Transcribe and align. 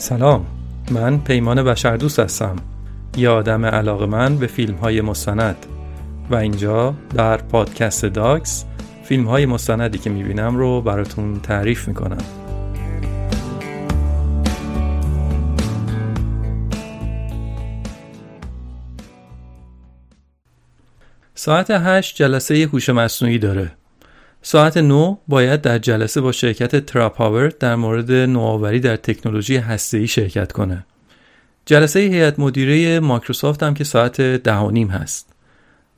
سلام 0.00 0.46
من 0.90 1.20
پیمان 1.20 1.62
بشردوست 1.62 2.18
هستم. 2.18 2.56
یه 3.16 3.28
آدم 3.28 3.66
علاقه‌مند 3.66 4.36
به 4.36 4.46
فیلم 4.46 4.74
های 4.74 5.00
مستند. 5.00 5.66
و 6.30 6.36
اینجا 6.36 6.94
در 7.14 7.36
پادکست 7.36 8.06
داکس 8.06 8.64
فیلم 9.04 9.28
های 9.28 9.46
مستندی 9.46 9.98
که 9.98 10.10
می‌بینم 10.10 10.56
رو 10.56 10.80
براتون 10.80 11.40
تعریف 11.40 11.88
می‌کنم. 11.88 12.24
ساعت 21.34 21.70
هشت 21.70 22.16
جلسه 22.16 22.68
هوش 22.72 22.88
مصنوعی 22.88 23.38
داره. 23.38 23.79
ساعت 24.42 24.76
9 24.76 25.18
باید 25.28 25.60
در 25.60 25.78
جلسه 25.78 26.20
با 26.20 26.32
شرکت 26.32 26.86
TerraPower 26.86 27.48
در 27.48 27.74
مورد 27.74 28.12
نوآوری 28.12 28.80
در 28.80 28.96
تکنولوژی 28.96 29.56
هسته‌ای 29.56 30.06
شرکت 30.06 30.52
کنه. 30.52 30.86
جلسه 31.66 32.00
هیئت 32.00 32.38
مدیره 32.38 33.00
مایکروسافت 33.00 33.62
هم 33.62 33.74
که 33.74 33.84
ساعت 33.84 34.20
ده 34.20 34.56
و 34.56 34.70
نیم 34.70 34.88
هست. 34.88 35.32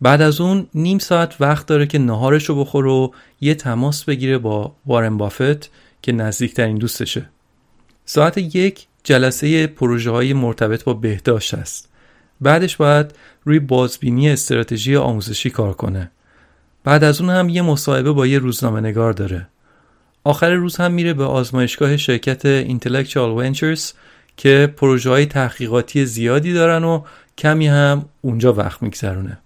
بعد 0.00 0.22
از 0.22 0.41
اون 0.41 0.66
نیم 0.75 0.98
ساعت 0.98 1.41
وقت 1.41 1.66
داره 1.66 1.86
که 1.86 1.98
نهارش 1.98 2.44
رو 2.44 2.60
بخور 2.60 2.86
و 2.86 3.14
یه 3.41 3.54
تماس 3.54 4.04
بگیره 4.04 4.38
با 4.38 4.76
وارن 4.86 5.16
بافت 5.16 5.70
که 6.02 6.12
نزدیکترین 6.12 6.78
دوستشه. 6.78 7.28
ساعت 8.04 8.38
یک 8.38 8.86
جلسه 9.04 9.66
پروژه 9.66 10.10
های 10.10 10.32
مرتبط 10.32 10.84
با 10.84 10.94
بهداشت 10.94 11.54
است. 11.54 11.88
بعدش 12.41 12.76
باید 12.76 13.14
روی 13.44 13.58
بازبینی 13.58 14.31
استراتژی 14.31 14.97
آموزشی 14.97 15.50
کار 15.50 15.72
کنه. 15.72 16.10
بعد 16.84 17.04
از 17.04 17.20
اون 17.20 17.31
هم 17.31 17.48
یه 17.48 17.62
مصاحبه 17.62 18.12
با 18.12 18.26
یه 18.26 18.38
روزنامه 18.38 18.81
نگار 18.81 19.12
داره. 19.12 19.47
آخر 20.25 20.50
روز 20.50 20.76
هم 20.76 20.93
میره 20.93 21.15
به 21.15 21.25
آزمایشگاه 21.25 21.97
شرکت 21.97 22.65
Intellectual 22.65 23.43
Ventures 23.43 23.93
که 24.37 24.75
پروژه 24.76 25.10
های 25.10 25.26
تحقیقاتی 25.26 26.06
زیادی 26.06 26.53
دارن 26.53 26.84
و 26.84 27.03
کمی 27.38 27.66
هم 27.66 28.04
اونجا 28.20 28.53
وقت 28.53 28.82
میگذرونه. 28.82 29.38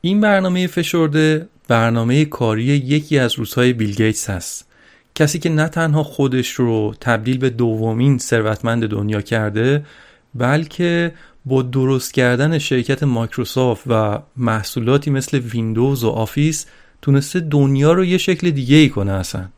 این 0.00 0.20
برنامه 0.20 0.66
فشرده 0.66 1.48
برنامه 1.68 2.24
کاری 2.24 2.64
یکی 2.64 3.18
از 3.18 3.34
روزهای 3.34 3.72
بیل 3.72 3.94
گیتس 3.94 4.30
هست. 4.30 4.66
کسی 5.14 5.38
که 5.38 5.48
نه 5.48 5.68
تنها 5.68 6.02
خودش 6.02 6.50
رو 6.50 6.94
تبدیل 7.00 7.38
به 7.38 7.50
دومین 7.50 8.18
ثروتمند 8.18 8.88
دنیا 8.88 9.20
کرده 9.20 9.84
بلکه 10.34 11.12
با 11.44 11.62
درست 11.62 12.14
کردن 12.14 12.58
شرکت 12.58 13.02
مایکروسافت 13.02 13.82
و 13.86 14.22
محصولاتی 14.36 15.10
مثل 15.10 15.38
ویندوز 15.38 16.04
و 16.04 16.08
آفیس 16.08 16.66
تونسته 17.02 17.40
دنیا 17.40 17.92
رو 17.92 18.04
یه 18.04 18.18
شکل 18.18 18.50
دیگه 18.50 18.76
ای 18.76 18.88
کنه 18.88 19.12
اصلا. 19.12 19.48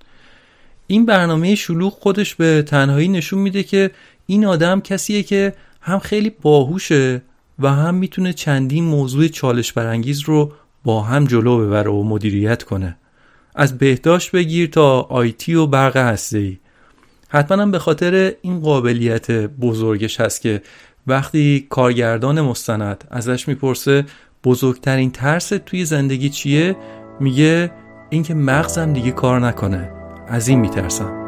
این 0.86 1.06
برنامه 1.06 1.54
شلوغ 1.54 1.92
خودش 1.92 2.34
به 2.34 2.62
تنهایی 2.62 3.08
نشون 3.08 3.38
میده 3.38 3.62
که 3.62 3.90
این 4.26 4.46
آدم 4.46 4.80
کسیه 4.80 5.22
که 5.22 5.54
هم 5.80 5.98
خیلی 5.98 6.30
باهوشه 6.42 7.22
و 7.58 7.72
هم 7.72 7.94
می‌تونه 7.94 8.32
چندین 8.32 8.84
موضوع 8.84 9.28
چالش 9.28 9.72
برانگیز 9.72 10.20
رو 10.20 10.52
با 10.84 11.02
هم 11.02 11.24
جلو 11.24 11.66
ببره 11.66 11.90
و 11.90 12.02
مدیریت 12.02 12.62
کنه. 12.62 12.96
از 13.54 13.78
بهداشت 13.78 14.30
بگیر 14.30 14.70
تا 14.70 15.00
آیتی 15.00 15.54
و 15.54 15.66
برق 15.66 15.96
هسته 15.96 16.38
ای 16.38 16.58
حتما 17.28 17.62
هم 17.62 17.70
به 17.70 17.78
خاطر 17.78 18.34
این 18.42 18.60
قابلیت 18.60 19.30
بزرگش 19.30 20.20
هست 20.20 20.40
که 20.40 20.62
وقتی 21.06 21.66
کارگردان 21.70 22.40
مستند 22.40 23.04
ازش 23.10 23.48
می‌پرسه 23.48 24.04
بزرگترین 24.44 25.10
ترس 25.10 25.48
توی 25.48 25.84
زندگی 25.84 26.28
چیه؟ 26.28 26.76
میگه 27.20 27.70
اینکه 28.10 28.34
مغزم 28.34 28.92
دیگه 28.92 29.10
کار 29.10 29.40
نکنه. 29.40 29.90
از 30.28 30.48
این 30.48 30.60
میترسم. 30.60 31.20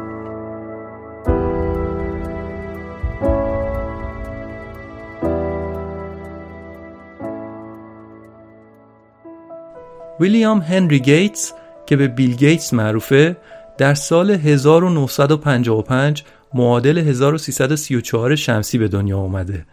ویلیام 10.19 10.59
هنری 10.59 10.99
گیتس 10.99 11.53
که 11.85 11.95
به 11.95 12.07
بیل 12.07 12.35
گیتس 12.35 12.73
معروفه 12.73 13.37
در 13.77 13.93
سال 13.93 14.31
1955 14.31 16.23
معادل 16.57 16.97
1334 16.97 18.35
شمسی 18.35 18.77
به 18.77 18.87
دنیا 18.87 19.17
اومده. 19.17 19.65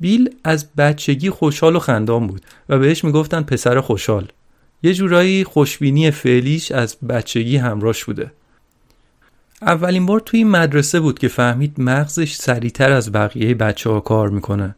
بیل 0.00 0.30
از 0.44 0.74
بچگی 0.74 1.30
خوشحال 1.30 1.76
و 1.76 1.78
خندان 1.78 2.26
بود 2.26 2.42
و 2.68 2.78
بهش 2.78 3.04
می‌گفتن 3.04 3.42
پسر 3.42 3.80
خوشحال. 3.80 4.28
یه 4.82 4.94
جورایی 4.94 5.44
خوشبینی 5.44 6.10
فعلیش 6.10 6.72
از 6.72 6.96
بچگی 7.08 7.56
همراش 7.56 8.04
بوده. 8.04 8.30
اولین 9.62 10.06
بار 10.06 10.20
توی 10.20 10.44
مدرسه 10.44 11.00
بود 11.00 11.18
که 11.18 11.28
فهمید 11.28 11.74
مغزش 11.78 12.34
سریعتر 12.34 12.92
از 12.92 13.12
بقیه 13.12 13.54
بچه 13.54 13.90
ها 13.90 14.00
کار 14.00 14.28
می‌کنه. 14.28 14.74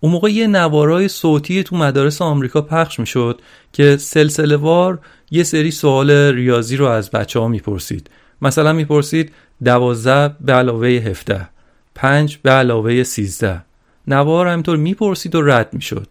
اون 0.00 0.12
موقع 0.12 0.30
یه 0.30 0.46
نوارای 0.46 1.08
صوتی 1.08 1.62
تو 1.62 1.76
مدارس 1.76 2.22
آمریکا 2.22 2.62
پخش 2.62 3.00
می‌شد 3.00 3.40
که 3.72 3.96
سلسله 3.96 4.56
وار 4.56 4.98
یه 5.30 5.42
سری 5.42 5.70
سوال 5.70 6.10
ریاضی 6.10 6.76
رو 6.76 6.86
از 6.86 7.10
بچه 7.10 7.40
ها 7.40 7.48
می‌پرسید. 7.48 8.10
مثلا 8.42 8.72
می‌پرسید 8.72 9.32
دوازده 9.64 10.34
به 10.40 10.52
علاوه 10.52 10.88
هفته 10.88 11.48
پنج 11.94 12.38
به 12.42 12.50
علاوه 12.50 13.02
سیزده. 13.02 13.62
نوار 14.06 14.48
همینطور 14.48 14.76
می‌پرسید 14.76 15.34
و 15.34 15.42
رد 15.42 15.68
می‌شد. 15.72 16.08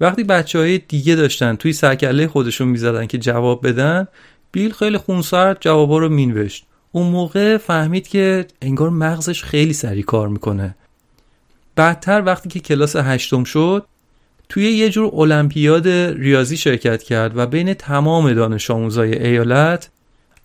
وقتی 0.00 0.24
بچه 0.24 0.58
های 0.58 0.78
دیگه 0.78 1.14
داشتن 1.14 1.56
توی 1.56 1.72
سرکله 1.72 2.28
خودشون 2.28 2.68
می‌زدن 2.68 3.06
که 3.06 3.18
جواب 3.18 3.66
بدن 3.66 4.08
بیل 4.52 4.72
خیلی 4.72 4.98
خونسرد 4.98 5.56
جوابا 5.60 5.98
رو 5.98 6.08
مینوشت. 6.08 6.66
اون 6.92 7.06
موقع 7.06 7.56
فهمید 7.56 8.08
که 8.08 8.46
انگار 8.62 8.90
مغزش 8.90 9.42
خیلی 9.42 9.72
سریع 9.72 10.04
کار 10.04 10.28
می‌کنه. 10.28 10.74
بعدتر 11.76 12.22
وقتی 12.26 12.48
که 12.48 12.60
کلاس 12.60 12.96
هشتم 12.96 13.44
شد 13.44 13.86
توی 14.48 14.64
یه 14.64 14.90
جور 14.90 15.10
المپیاد 15.14 15.88
ریاضی 15.88 16.56
شرکت 16.56 17.02
کرد 17.02 17.36
و 17.36 17.46
بین 17.46 17.74
تمام 17.74 18.32
دانش 18.32 18.70
آموزای 18.70 19.26
ایالت 19.26 19.90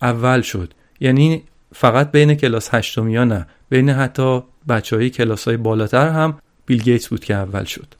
اول 0.02 0.40
شد. 0.40 0.74
یعنی 1.00 1.42
فقط 1.74 2.12
بین 2.12 2.34
کلاس 2.34 2.74
هشتمی 2.74 3.24
نه 3.24 3.46
بین 3.68 3.90
حتی 3.90 4.42
بچه 4.68 4.96
های 4.96 5.10
کلاس 5.10 5.48
های 5.48 5.56
بالاتر 5.56 6.08
هم 6.08 6.38
بیل 6.66 6.82
گیتس 6.82 7.08
بود 7.08 7.24
که 7.24 7.34
اول 7.34 7.64
شد. 7.64 7.94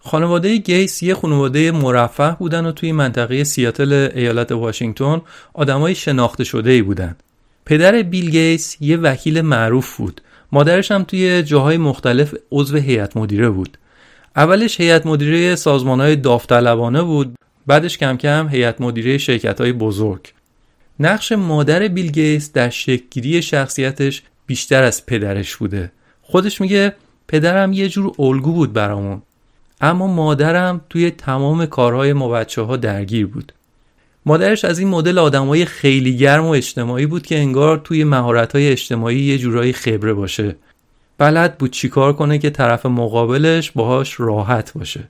خانواده 0.00 0.56
گیتس 0.56 1.02
یه 1.02 1.14
خانواده 1.14 1.70
مرفه 1.70 2.36
بودن 2.38 2.66
و 2.66 2.72
توی 2.72 2.92
منطقه 2.92 3.44
سیاتل 3.44 4.08
ایالت 4.14 4.52
واشنگتن 4.52 5.20
آدمای 5.54 5.94
شناخته 5.94 6.44
شده 6.44 6.70
ای 6.70 6.82
بودن. 6.82 7.16
پدر 7.64 8.02
بیل 8.02 8.30
گیتس 8.30 8.76
یه 8.80 8.96
وکیل 8.96 9.40
معروف 9.40 9.96
بود. 9.96 10.20
مادرش 10.52 10.90
هم 10.90 11.02
توی 11.02 11.42
جاهای 11.42 11.76
مختلف 11.76 12.34
عضو 12.52 12.76
هیئت 12.76 13.16
مدیره 13.16 13.50
بود. 13.50 13.78
اولش 14.36 14.80
هیئت 14.80 15.06
مدیره 15.06 15.56
های 15.86 16.16
داوطلبانه 16.16 17.02
بود 17.02 17.34
بعدش 17.66 17.98
کم 17.98 18.16
کم 18.16 18.48
هیئت 18.48 18.80
مدیره 18.80 19.18
شرکت 19.18 19.60
های 19.60 19.72
بزرگ. 19.72 20.32
نقش 21.00 21.32
مادر 21.32 21.88
بیل 21.88 22.10
گیتس 22.10 22.52
در 22.52 22.70
شکلگیری 22.70 23.42
شخصیتش 23.42 24.22
بیشتر 24.46 24.82
از 24.82 25.06
پدرش 25.06 25.56
بوده. 25.56 25.92
خودش 26.22 26.60
میگه 26.60 26.94
پدرم 27.28 27.72
یه 27.72 27.88
جور 27.88 28.12
الگو 28.18 28.52
بود 28.52 28.72
برامون 28.72 29.22
اما 29.80 30.06
مادرم 30.06 30.80
توی 30.90 31.10
تمام 31.10 31.66
کارهای 31.66 32.12
ما 32.12 32.28
بچه 32.28 32.62
ها 32.62 32.76
درگیر 32.76 33.26
بود. 33.26 33.52
مادرش 34.26 34.64
از 34.64 34.78
این 34.78 34.88
مدل 34.88 35.18
آدمای 35.18 35.64
خیلی 35.64 36.16
گرم 36.16 36.44
و 36.44 36.48
اجتماعی 36.48 37.06
بود 37.06 37.26
که 37.26 37.38
انگار 37.38 37.78
توی 37.78 38.04
مهارت‌های 38.04 38.68
اجتماعی 38.68 39.20
یه 39.20 39.38
جورایی 39.38 39.72
خبره 39.72 40.12
باشه. 40.12 40.56
بلد 41.18 41.58
بود 41.58 41.70
چیکار 41.70 42.12
کنه 42.12 42.38
که 42.38 42.50
طرف 42.50 42.86
مقابلش 42.86 43.70
باهاش 43.70 44.20
راحت 44.20 44.72
باشه. 44.72 45.08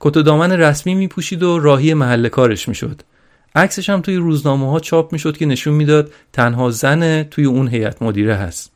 کت 0.00 0.16
و 0.16 0.22
دامن 0.22 0.52
رسمی 0.52 0.94
میپوشید 0.94 1.42
و 1.42 1.58
راهی 1.58 1.94
محل 1.94 2.28
کارش 2.28 2.68
می‌شد. 2.68 3.02
عکسش 3.54 3.90
هم 3.90 4.00
توی 4.00 4.16
روزنامه 4.16 4.70
ها 4.70 4.80
چاپ 4.80 5.12
می‌شد 5.12 5.36
که 5.36 5.46
نشون 5.46 5.74
می‌داد 5.74 6.12
تنها 6.32 6.70
زن 6.70 7.22
توی 7.22 7.44
اون 7.44 7.68
هیئت 7.68 8.02
مدیره 8.02 8.34
هست. 8.34 8.72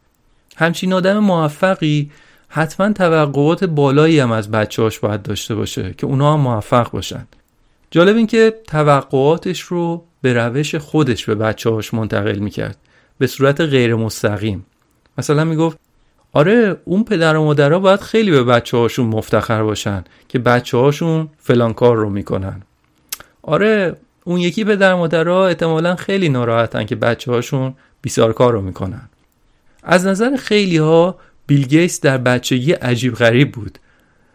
همچین 0.57 0.93
آدم 0.93 1.19
موفقی 1.19 2.11
حتما 2.49 2.93
توقعات 2.93 3.65
بالایی 3.65 4.21
هم 4.21 4.33
از 4.33 4.51
بچه‌هاش 4.51 4.99
باید 4.99 5.23
داشته 5.23 5.55
باشه 5.55 5.95
که 5.99 6.07
اونا 6.07 6.33
هم 6.33 6.41
موفق 6.41 6.91
باشن. 6.91 7.27
جالب 7.91 8.17
این 8.17 8.27
که 8.27 8.55
توقعاتش 8.67 9.61
رو 9.61 10.05
به 10.23 10.33
روش 10.33 10.75
خودش 10.75 11.25
به 11.25 11.35
بچه‌هاش 11.35 11.95
منتقل 11.95 12.39
می‌کرد 12.39 12.77
به 13.19 13.27
صورت 13.27 13.61
غیر 13.61 13.95
مستقیم 13.95 14.67
مثلا 15.19 15.45
می‌گفت 15.45 15.79
آره 16.33 16.77
اون 16.85 17.05
پدر 17.05 17.37
و 17.37 17.45
مادرها 17.45 17.79
باید 17.79 18.01
خیلی 18.01 18.31
به 18.31 18.45
بچه 18.45 18.77
هاشون 18.77 19.07
مفتخر 19.07 19.63
باشن 19.63 20.05
که 20.29 20.39
بچه 20.39 20.79
هاشون 20.79 21.29
فلان 21.39 21.73
کار 21.73 21.97
رو 21.97 22.11
می‌کنن. 22.11 22.63
آره 23.43 23.97
اون 24.25 24.41
یکی 24.41 24.65
پدر 24.65 24.95
مادرها 24.95 25.47
احتمالا 25.47 25.97
خیلی 25.97 26.29
ناراحتن 26.29 26.85
که 26.85 26.97
بچه 26.97 27.33
هاشون 27.33 27.75
بیسار 28.03 28.33
کار 28.33 28.53
رو 28.53 28.61
می‌کنن. 28.61 29.09
از 29.83 30.07
نظر 30.07 30.37
خیلی 30.37 30.77
ها 30.77 31.17
بیل 31.47 31.67
گیتس 31.67 32.01
در 32.01 32.19
بچگی 32.19 32.73
عجیب 32.73 33.15
غریب 33.15 33.53
بود. 33.53 33.79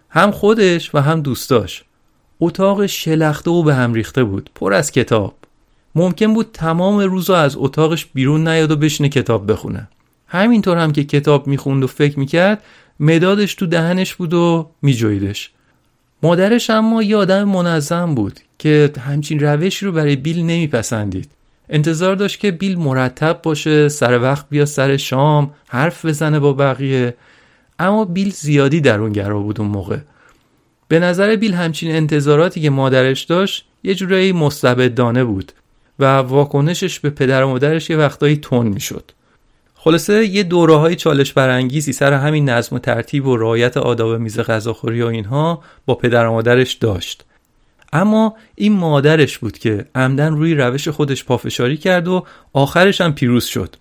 هم 0.10 0.32
خودش 0.32 0.96
و 0.96 0.98
هم 0.98 1.22
دوستاش. 1.22 1.84
اتاق 2.40 2.86
شلخته 2.86 3.52
و 3.52 3.64
به 3.64 3.76
هم 3.76 3.94
ریخته 3.94 4.24
بود 4.24 4.50
پر 4.56 4.74
از 4.74 4.92
کتاب. 4.92 5.36
ممکن 5.96 6.34
بود 6.34 6.50
تمام 6.54 7.00
روز 7.00 7.30
از 7.30 7.56
اتاقش 7.58 8.06
بیرون 8.06 8.48
نیاد 8.48 8.72
و 8.72 8.76
بشینه 8.76 9.10
کتاب 9.10 9.52
بخونه. 9.52 9.88
همینطور 10.28 10.78
هم 10.78 10.92
که 10.92 11.04
کتاب 11.04 11.48
می‌خوند 11.48 11.84
و 11.84 11.88
فکر 11.88 12.20
می‌کرد 12.20 12.64
مدادش 13.00 13.56
تو 13.56 13.66
دهنش 13.66 14.16
بود 14.16 14.34
و 14.34 14.70
میجویدش 14.82 15.52
مادرش 16.24 16.70
اما 16.70 17.04
یه 17.04 17.18
آدم 17.18 17.44
منظم 17.44 18.16
بود 18.16 18.40
که 18.60 18.92
همچین 19.08 19.40
روشی 19.40 19.86
رو 19.86 19.92
برای 19.92 20.16
بیل 20.16 20.40
نمیپسندید. 20.40 21.30
انتظار 21.70 22.16
داشت 22.16 22.40
که 22.40 22.52
بیل 22.52 22.78
مرتب 22.78 23.40
باشه 23.44 23.90
سر 23.90 24.22
وقت 24.22 24.46
بیا 24.50 24.66
سر 24.66 24.98
شام 24.98 25.54
حرف 25.68 26.06
بزنه 26.06 26.40
با 26.40 26.54
بقیه. 26.54 27.14
اما 27.80 28.06
بیل 28.06 28.32
زیادی 28.32 28.82
در 28.82 29.00
اون 29.00 29.12
گرا 29.12 29.40
بود 29.40 29.62
اون 29.62 29.70
موقع. 29.70 29.98
به 30.88 31.00
نظر 31.00 31.36
بیل 31.36 31.54
همچین 31.54 31.92
انتظاراتی 31.96 32.62
که 32.62 32.70
مادرش 32.70 33.24
داشت 33.24 33.66
یه 33.84 33.96
جورایی 33.96 34.32
مستبدانه 34.32 35.24
بود 35.24 35.52
و 36.00 36.18
واکنشش 36.18 37.00
به 37.00 37.10
پدر 37.10 37.44
و 37.44 37.48
مادرش 37.48 37.90
یه 37.90 37.98
وقتایی 37.98 38.36
تون 38.38 38.68
می‌شد. 38.68 39.12
خلاصه 39.88 40.26
یه 40.26 40.44
دوره 40.44 40.76
های 40.76 40.96
چالش 40.96 41.34
برانگیزی 41.34 41.94
سر 41.94 42.14
همین 42.14 42.50
نظم 42.50 42.76
و 42.76 42.80
ترتیب 42.80 43.28
و 43.28 43.38
رعایت 43.38 43.78
آداب 43.78 44.16
میز 44.16 44.40
غذاخوری 44.40 45.02
و 45.02 45.06
اینها 45.06 45.64
با 45.86 45.96
پدر 45.96 46.26
و 46.26 46.32
مادرش 46.32 46.74
داشت. 46.74 47.26
اما 47.94 48.36
این 48.56 48.74
مادرش 48.74 49.38
بود 49.38 49.58
که 49.58 49.86
عمدن 49.96 50.34
روی 50.34 50.56
روش 50.56 50.88
خودش 50.88 51.24
پافشاری 51.24 51.78
کرد 51.78 52.08
و 52.08 52.26
آخرش 52.54 53.02
هم 53.02 53.14
پیروز 53.14 53.46
شد. 53.46 53.76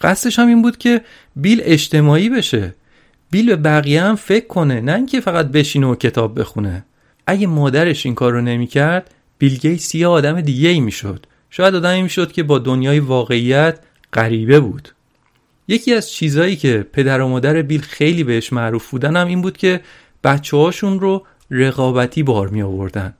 قصدش 0.00 0.38
هم 0.38 0.48
این 0.48 0.62
بود 0.62 0.76
که 0.76 1.00
بیل 1.36 1.60
اجتماعی 1.64 2.28
بشه. 2.28 2.74
بیل 3.30 3.46
به 3.46 3.56
بقیه 3.56 4.02
هم 4.02 4.16
فکر 4.16 4.46
کنه 4.46 4.80
نه 4.80 4.94
اینکه 4.94 5.20
فقط 5.20 5.46
بشینه 5.46 5.86
و 5.86 5.94
کتاب 5.94 6.40
بخونه. 6.40 6.84
اگه 7.26 7.46
مادرش 7.46 8.06
این 8.06 8.14
کار 8.14 8.32
رو 8.32 8.40
نمی‌کرد 8.40 9.14
بیل 9.38 9.56
گیتس 9.56 9.94
یه 9.94 10.06
آدم 10.06 10.40
دیگه 10.40 10.68
ای 10.68 10.80
می‌شد. 10.80 11.26
شاید 11.50 11.74
آدمی 11.74 12.02
می‌شد 12.02 12.32
که 12.32 12.42
با 12.42 12.58
دنیای 12.58 12.98
واقعیت 12.98 13.78
غریبه 14.12 14.60
بود. 14.60 14.88
یکی 15.70 15.94
از 15.94 16.10
چیزهایی 16.10 16.56
که 16.56 16.86
پدر 16.92 17.20
و 17.20 17.28
مادر 17.28 17.62
بیل 17.62 17.80
خیلی 17.80 18.24
بهش 18.24 18.52
معروف 18.52 18.90
بودن 18.90 19.16
هم 19.16 19.26
این 19.26 19.42
بود 19.42 19.56
که 19.56 19.80
بچه 20.24 20.56
هاشون 20.56 21.00
رو 21.00 21.26
رقابتی 21.50 22.22
بار 22.22 22.48
می 22.48 22.62
آوردن 22.62 23.14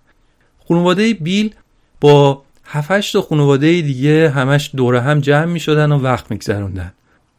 خانواده 0.68 1.14
بیل 1.14 1.54
با 2.00 2.42
7 2.64 3.12
تا 3.12 3.22
خانواده 3.22 3.80
دیگه 3.80 4.30
همش 4.30 4.70
دور 4.76 4.96
هم 4.96 5.20
جمع 5.20 5.44
می 5.44 5.60
شدن 5.60 5.92
و 5.92 5.98
وقت 5.98 6.30
میگذروندن. 6.30 6.92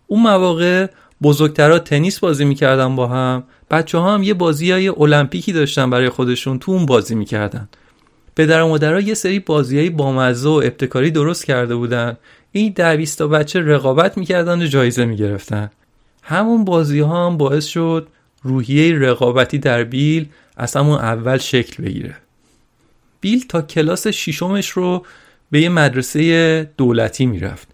اون 0.07 0.21
مواقع 0.21 0.87
بزرگترها 1.21 1.79
تنیس 1.79 2.19
بازی 2.19 2.45
می‌کردن 2.45 2.95
با 2.95 3.07
هم. 3.07 3.43
بچه 3.71 3.97
ها 3.97 4.13
هم 4.13 4.23
یه 4.23 4.33
بازی 4.33 4.71
های 4.71 4.87
المپیکی 4.87 5.53
داشتن 5.53 5.89
برای 5.89 6.09
خودشون 6.09 6.59
تو 6.59 6.71
اون 6.71 6.85
بازی 6.85 7.15
می‌کردن. 7.15 7.69
پدر 8.35 8.61
و 8.61 8.67
مادرها 8.67 8.99
یه 8.99 9.13
سری 9.13 9.39
بازی 9.39 9.77
های 9.77 9.89
بامزه 9.89 10.49
و 10.49 10.51
ابتکاری 10.51 11.11
درست 11.11 11.45
کرده 11.45 11.75
بودن. 11.75 12.17
این 12.51 12.73
ده 12.75 13.05
تا 13.05 13.27
بچه 13.27 13.59
رقابت 13.59 14.17
می‌کردن 14.17 14.61
و 14.61 14.65
جایزه 14.65 15.05
می‌گرفتن. 15.05 15.71
همون 16.23 16.65
بازی 16.65 16.99
ها 16.99 17.27
هم 17.27 17.37
باعث 17.37 17.65
شد 17.65 18.07
روحیه 18.43 18.99
رقابتی 18.99 19.57
در 19.57 19.83
بیل 19.83 20.27
از 20.57 20.75
همون 20.75 20.99
اول 20.99 21.37
شکل 21.37 21.83
بگیره. 21.83 22.15
بیل 23.21 23.45
تا 23.49 23.61
کلاس 23.61 24.07
شیشمش 24.07 24.69
رو 24.69 25.05
به 25.51 25.61
یه 25.61 25.69
مدرسه 25.69 26.69
دولتی 26.77 27.25
می‌رفت. 27.25 27.67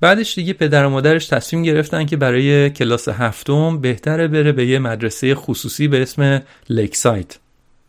بعدش 0.00 0.34
دیگه 0.34 0.52
پدر 0.52 0.86
و 0.86 0.90
مادرش 0.90 1.26
تصمیم 1.26 1.62
گرفتن 1.62 2.06
که 2.06 2.16
برای 2.16 2.70
کلاس 2.70 3.08
هفتم 3.08 3.78
بهتره 3.78 4.28
بره 4.28 4.52
به 4.52 4.66
یه 4.66 4.78
مدرسه 4.78 5.34
خصوصی 5.34 5.88
به 5.88 6.02
اسم 6.02 6.42
لیکسایت 6.70 7.38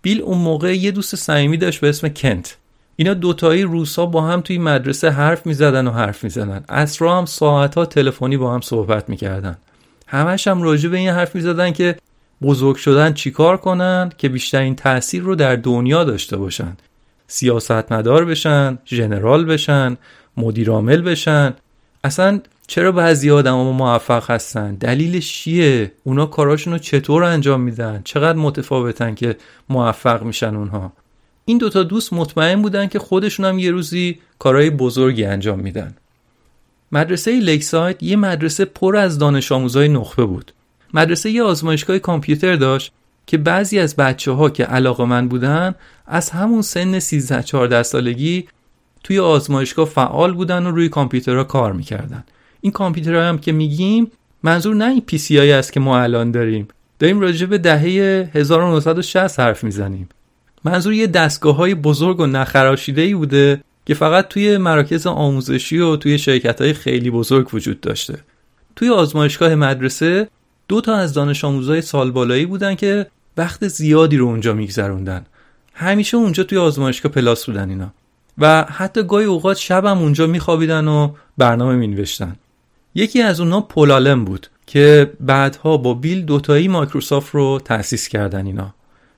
بیل 0.01 0.21
اون 0.21 0.37
موقع 0.37 0.77
یه 0.77 0.91
دوست 0.91 1.15
صمیمی 1.15 1.57
داشت 1.57 1.79
به 1.79 1.89
اسم 1.89 2.09
کنت 2.09 2.57
اینا 2.99 3.13
دوتایی 3.13 3.63
روسا 3.63 4.05
با 4.05 4.21
هم 4.21 4.41
توی 4.41 4.57
مدرسه 4.57 5.09
حرف 5.09 5.45
می‌زدن 5.45 5.87
و 5.87 5.91
حرف 5.91 6.23
می‌زدن. 6.23 6.63
اسرا 6.69 7.17
هم 7.17 7.25
ساعتها 7.25 7.85
تلفنی 7.85 8.37
با 8.37 8.53
هم 8.53 8.61
صحبت 8.61 9.09
می‌کردن. 9.09 9.57
همش 10.07 10.47
هم 10.47 10.61
راجع 10.61 10.89
به 10.89 10.97
این 10.97 11.09
حرف 11.09 11.35
می‌زدن 11.35 11.71
که 11.71 11.95
بزرگ 12.41 12.75
شدن 12.75 13.13
چیکار 13.13 13.57
کنن 13.57 14.11
که 14.17 14.29
بیشترین 14.29 14.75
تاثیر 14.75 15.23
رو 15.23 15.35
در 15.35 15.55
دنیا 15.55 16.03
داشته 16.03 16.37
باشن. 16.37 16.77
سیاستمدار 17.27 18.25
بشن 18.25 18.77
ژنرال 18.85 19.45
بشن 19.45 19.97
مدیرعامل 20.37 21.01
بشن. 21.01 21.53
اصلا 22.03 22.39
چرا 22.67 22.91
بعضی 22.91 23.31
آدم 23.31 23.53
موفق 23.55 24.31
هستن؟ 24.31 24.75
دلیلش 24.75 25.33
چیه؟ 25.33 25.91
اونا 26.03 26.25
کاراشون 26.25 26.73
رو 26.73 26.79
چطور 26.79 27.23
انجام 27.23 27.61
میدن؟ 27.61 28.01
چقدر 28.03 28.37
متفاوتن 28.37 29.15
که 29.15 29.37
موفق 29.69 30.23
میشن 30.23 30.55
اونها؟ 30.55 30.93
این 31.49 31.57
دوتا 31.57 31.83
دوست 31.83 32.13
مطمئن 32.13 32.61
بودن 32.61 32.87
که 32.87 32.99
خودشون 32.99 33.45
هم 33.45 33.59
یه 33.59 33.71
روزی 33.71 34.19
کارهای 34.39 34.69
بزرگی 34.69 35.25
انجام 35.25 35.59
میدن. 35.59 35.95
مدرسه 36.91 37.39
لیکساید 37.39 38.03
یه 38.03 38.15
مدرسه 38.15 38.65
پر 38.65 38.95
از 38.97 39.17
دانش 39.17 39.51
آموزای 39.51 39.87
نخبه 39.87 40.25
بود. 40.25 40.51
مدرسه 40.93 41.31
یه 41.31 41.43
آزمایشگاه 41.43 41.99
کامپیوتر 41.99 42.55
داشت 42.55 42.91
که 43.27 43.37
بعضی 43.37 43.79
از 43.79 43.95
بچه 43.95 44.31
ها 44.31 44.49
که 44.49 44.63
علاقه 44.63 45.05
مند 45.05 45.27
بودن 45.27 45.75
از 46.05 46.29
همون 46.29 46.61
سن 46.61 46.99
13 46.99 47.43
14 47.43 47.83
سالگی 47.83 48.47
توی 49.03 49.19
آزمایشگاه 49.19 49.85
فعال 49.85 50.33
بودن 50.33 50.65
و 50.65 50.71
روی 50.71 50.89
کامپیوترها 50.89 51.43
کار 51.43 51.73
می‌کردن. 51.73 52.23
این 52.61 52.71
کامپیوترها 52.71 53.29
هم 53.29 53.37
که 53.37 53.51
میگیم 53.51 54.11
منظور 54.43 54.75
نه 54.75 54.85
این 54.85 55.01
PC 55.01 55.17
هاست 55.17 55.73
که 55.73 55.79
ما 55.79 55.99
الان 55.99 56.31
داریم. 56.31 56.67
داریم 56.99 57.19
راجع 57.19 57.45
به 57.45 57.57
دهه 57.57 58.29
1960 58.33 59.39
حرف 59.39 59.63
می‌زنیم. 59.63 60.09
منظور 60.63 60.93
یه 60.93 61.07
دستگاه 61.07 61.55
های 61.55 61.75
بزرگ 61.75 62.19
و 62.19 62.25
نخراشیده 62.25 63.01
ای 63.01 63.13
بوده 63.13 63.61
که 63.85 63.93
فقط 63.93 64.27
توی 64.27 64.57
مراکز 64.57 65.07
آموزشی 65.07 65.77
و 65.77 65.95
توی 65.95 66.17
شرکت 66.17 66.61
های 66.61 66.73
خیلی 66.73 67.11
بزرگ 67.11 67.53
وجود 67.53 67.81
داشته. 67.81 68.19
توی 68.75 68.89
آزمایشگاه 68.89 69.55
مدرسه 69.55 70.27
دو 70.67 70.81
تا 70.81 70.95
از 70.95 71.13
دانش 71.13 71.45
آموزای 71.45 71.81
سال 71.81 72.11
بالایی 72.11 72.45
بودن 72.45 72.75
که 72.75 73.07
وقت 73.37 73.67
زیادی 73.67 74.17
رو 74.17 74.25
اونجا 74.25 74.53
میگذروندن. 74.53 75.25
همیشه 75.73 76.17
اونجا 76.17 76.43
توی 76.43 76.57
آزمایشگاه 76.57 77.11
پلاس 77.11 77.45
بودن 77.45 77.69
اینا. 77.69 77.93
و 78.37 78.63
حتی 78.63 79.03
گاهی 79.03 79.25
اوقات 79.25 79.57
شبم 79.57 79.97
اونجا 79.97 80.27
میخوابیدن 80.27 80.87
و 80.87 81.11
برنامه 81.37 81.75
مینوشتن. 81.75 82.35
یکی 82.95 83.21
از 83.21 83.39
اونها 83.39 83.61
پولالم 83.61 84.25
بود 84.25 84.47
که 84.65 85.11
بعدها 85.19 85.77
با 85.77 85.93
بیل 85.93 86.25
دوتایی 86.25 86.67
مایکروسافت 86.67 87.35
رو 87.35 87.59
تأسیس 87.65 88.07
کردن 88.07 88.45
اینا. 88.45 88.73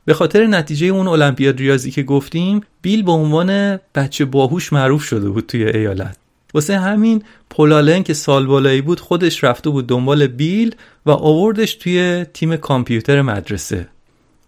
به 0.06 0.14
خاطر 0.14 0.46
نتیجه 0.46 0.88
اون 0.88 1.08
المپیاد 1.08 1.58
ریاضی 1.58 1.92
که 1.92 2.04
گفتیم 2.04 2.62
بیل 2.82 3.04
به 3.04 3.12
عنوان 3.12 3.80
بچه 3.96 4.26
باهوش 4.26 4.74
معروف 4.74 5.04
شده 5.04 5.30
بود 5.30 5.46
توی 5.46 5.64
ایالت. 5.64 6.18
واسه 6.54 6.80
همین 6.80 7.24
پولالن 7.50 8.04
که 8.04 8.14
سال 8.14 8.46
بالایی 8.46 8.82
بود 8.82 9.00
خودش 9.00 9.44
رفته 9.44 9.70
بود 9.70 9.88
دنبال 9.88 10.28
بیل 10.28 10.76
و 11.06 11.12
آوردش 11.12 11.76
توی 11.76 12.26
تیم 12.34 12.56
کامپیوتر 12.56 13.22
مدرسه. 13.22 13.88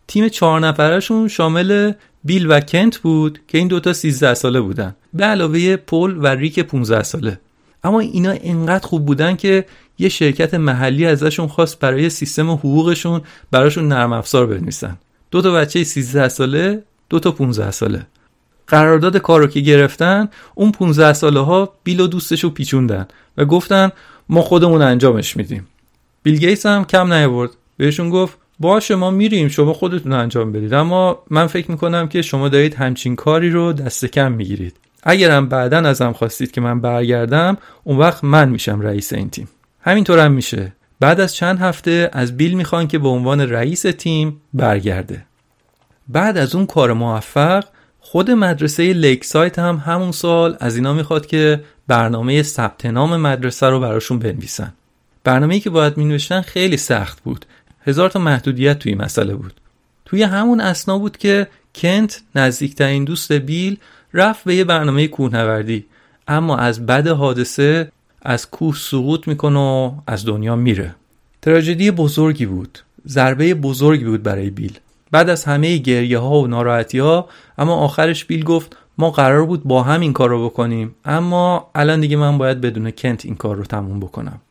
تیم 0.08 0.30
چهار 0.30 0.60
نفرشون 0.60 1.28
شامل 1.28 1.92
بیل 2.24 2.52
و 2.52 2.60
کنت 2.60 2.98
بود 2.98 3.40
که 3.48 3.58
این 3.58 3.68
دوتا 3.68 3.94
13 3.94 4.34
ساله 4.34 4.62
بودن. 4.62 4.96
به 5.14 5.24
علاوه 5.24 5.76
پل 5.76 6.18
و 6.18 6.28
ریک 6.28 6.60
15 6.60 7.04
ساله. 7.04 7.40
اما 7.84 8.00
اینا 8.00 8.36
انقدر 8.44 8.88
خوب 8.88 9.06
بودن 9.06 9.36
که 9.36 9.66
یه 10.00 10.10
شرکت 10.10 10.54
محلی 10.54 11.06
ازشون 11.06 11.48
خواست 11.48 11.80
برای 11.80 12.10
سیستم 12.10 12.52
حقوقشون 12.52 13.22
براشون 13.52 13.88
نرم 13.88 14.14
افزار 14.14 14.46
بنویسن. 14.46 14.98
دو 15.32 15.42
تا 15.42 15.52
بچه 15.52 15.84
13 15.84 16.30
ساله 16.30 16.84
دو 17.10 17.20
تا 17.20 17.32
15 17.32 17.72
ساله. 17.72 18.08
قرارداد 18.68 19.18
کارو 19.18 19.48
که 19.48 19.60
گرفتن 19.60 20.30
اون 20.56 20.72
15 20.72 21.14
ساله 21.14 21.40
ها 21.40 21.74
بیل 21.84 22.00
و 22.00 22.08
دوستشو 22.08 22.50
پیچوندن 22.50 23.08
و 23.38 23.46
گفتن 23.46 23.92
ما 24.30 24.42
خودمون 24.42 24.82
انجامش 24.82 25.38
میدیم. 25.38 25.68
بیل 26.24 26.38
گیتس 26.38 26.66
هم 26.66 26.86
کم 26.86 27.14
نیاورد. 27.14 27.50
بهشون 27.78 28.10
گفت 28.10 28.38
باشه 28.60 28.96
ما 28.96 29.12
میریم 29.12 29.48
شما 29.48 29.74
خودتون 29.74 30.14
انجام 30.14 30.52
بدید. 30.52 30.74
اما 30.74 31.24
من 31.30 31.48
فکر 31.48 31.72
می‌کنم 31.72 32.08
که 32.08 32.22
شما 32.22 32.50
دارید 32.50 32.76
همچین 32.76 33.16
کاری 33.16 33.50
رو 33.50 33.74
دست 33.74 34.06
کم 34.06 34.32
می‌گیرید. 34.32 34.76
اگرم 35.04 35.50
بعدا 35.50 35.78
ازم 35.78 36.12
خواستید 36.12 36.52
که 36.52 36.62
من 36.62 36.82
برگردم 36.82 37.58
اون 37.84 37.98
وقت 37.98 38.24
من 38.24 38.50
میشم 38.50 38.82
رئیس 38.82 39.14
این 39.14 39.30
تیم. 39.30 39.50
همینطور 39.82 40.20
هم 40.20 40.32
میشه. 40.32 40.74
بعد 41.02 41.20
از 41.20 41.36
چند 41.36 41.60
هفته 41.60 42.10
از 42.14 42.38
بیل 42.38 42.54
می‌خوان 42.54 42.88
که 42.88 43.00
به 43.00 43.08
عنوان 43.08 43.42
رئیس 43.42 43.82
تیم 43.82 44.42
برگرده. 44.54 45.26
بعد 46.08 46.38
از 46.38 46.56
اون 46.56 46.66
کار 46.66 46.94
موفق 46.94 47.64
خود 48.00 48.32
مدرسه 48.32 48.94
لیک 48.94 49.26
سایت 49.26 49.60
هم 49.60 49.84
همون 49.86 50.12
سال 50.12 50.58
از 50.60 50.76
اینا 50.76 50.94
می‌خواد 50.94 51.26
که 51.26 51.64
برنامه 51.88 52.44
ثبت 52.44 52.86
نام 52.86 53.18
مدرسه 53.18 53.68
رو 53.68 53.80
براشون 53.80 54.20
بنویسن. 54.20 54.74
برنامه‌ای 55.24 55.60
که 55.60 55.70
باید 55.70 55.98
مینوشتن 55.98 56.42
خیلی 56.42 56.78
سخت 56.78 57.24
بود. 57.24 57.46
هزار 57.88 58.10
تا 58.10 58.20
محدودیت 58.20 58.80
توی 58.80 58.96
مسئله 58.96 59.36
بود. 59.36 59.54
توی 60.06 60.24
همون 60.24 60.62
اسنا 60.62 60.98
بود 60.98 61.18
که 61.18 61.48
کنت 61.76 62.22
نزدیکترین 62.36 63.04
دوست 63.04 63.32
بیل 63.32 63.78
رفت 64.14 64.44
به 64.44 64.56
یه 64.56 64.64
برنامه 64.64 65.08
کوهنوردی. 65.08 65.86
اما 66.28 66.58
از 66.58 66.86
بد 66.86 67.08
حادثه 67.08 67.92
از 68.22 68.50
کوه 68.50 68.76
سقوط 68.76 69.28
می‌کنه 69.28 69.60
و 69.60 69.92
از 70.08 70.26
دنیا 70.26 70.56
میره. 70.56 70.96
تراژدی 71.42 71.92
بزرگی 71.92 72.46
بود. 72.46 72.80
ضربه 73.08 73.54
بزرگی 73.54 74.06
بود 74.06 74.24
برای 74.24 74.50
بیل. 74.50 74.80
بعد 75.12 75.30
از 75.30 75.46
همه 75.46 75.78
گریه 75.78 76.20
ها 76.20 76.40
و 76.42 76.48
ناراحتی 76.48 77.00
ها 77.00 77.30
اما 77.58 77.76
آخرش 77.76 78.26
بیل 78.26 78.44
گفت 78.44 78.78
ما 78.98 79.12
قرار 79.12 79.46
بود 79.46 79.64
با 79.64 79.84
هم 79.84 80.02
این 80.02 80.14
کار 80.14 80.30
رو 80.30 80.46
بکنیم 80.46 80.96
اما 81.06 81.70
الان 81.76 82.02
دیگه 82.02 82.18
من 82.18 82.38
باید 82.38 82.62
بدون 82.62 82.92
کنت 82.92 83.26
این 83.26 83.36
کار 83.36 83.56
رو 83.56 83.64
تموم 83.64 84.00
بکنم. 84.00 84.42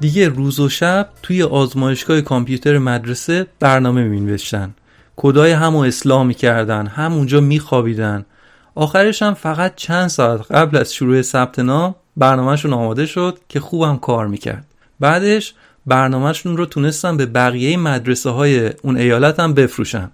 دیگه 0.00 0.28
روز 0.28 0.60
و 0.60 0.68
شب 0.68 1.08
توی 1.22 1.42
آزمایشگاه 1.42 2.20
کامپیوتر 2.20 2.78
مدرسه 2.78 3.46
برنامه 3.60 4.04
مینوشتن. 4.04 4.74
کدای 5.16 5.52
همو 5.52 5.78
اصلاح 5.78 6.22
می‌کردن 6.22 6.86
همونجا 6.86 7.40
میخوابیدن. 7.40 8.26
آخرش 8.74 9.22
هم 9.22 9.34
فقط 9.34 9.74
چند 9.76 10.08
ساعت 10.08 10.52
قبل 10.52 10.76
از 10.76 10.94
شروع 10.94 11.22
ثبت 11.22 11.58
نام 11.58 11.94
برنامهشون 12.16 12.72
آماده 12.72 13.06
شد 13.06 13.38
که 13.48 13.60
خوبم 13.60 13.96
کار 13.96 14.26
می‌کرد. 14.26 14.66
بعدش 15.00 15.54
برنامهشون 15.86 16.56
رو 16.56 16.66
تونستن 16.66 17.16
به 17.16 17.26
بقیه 17.26 17.76
مدرسه 17.76 18.30
های 18.30 18.70
اون 18.82 18.96
ایالت 18.96 19.40
هم 19.40 19.54
بفروشن. 19.54 20.10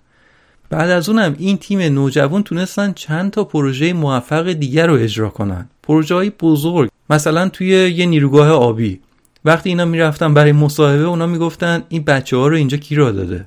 بعد 0.70 0.90
از 0.90 1.08
اونم 1.08 1.34
این 1.38 1.56
تیم 1.56 1.80
نوجوان 1.80 2.42
تونستن 2.42 2.92
چند 2.92 3.30
تا 3.30 3.44
پروژه 3.44 3.92
موفق 3.92 4.52
دیگر 4.52 4.86
رو 4.86 4.94
اجرا 4.94 5.28
کنن. 5.28 5.68
پروژه 5.82 6.14
های 6.14 6.30
بزرگ 6.30 6.90
مثلا 7.10 7.48
توی 7.48 7.68
یه 7.68 8.06
نیروگاه 8.06 8.48
آبی. 8.48 9.00
وقتی 9.46 9.68
اینا 9.68 9.84
می‌رفتن 9.84 10.34
برای 10.34 10.52
مصاحبه 10.52 11.04
اونا 11.04 11.26
می‌گفتن 11.26 11.82
این 11.88 12.04
بچه 12.04 12.36
ها 12.36 12.46
رو 12.46 12.56
اینجا 12.56 12.76
کی 12.76 12.94
را 12.94 13.12
داده؟ 13.12 13.46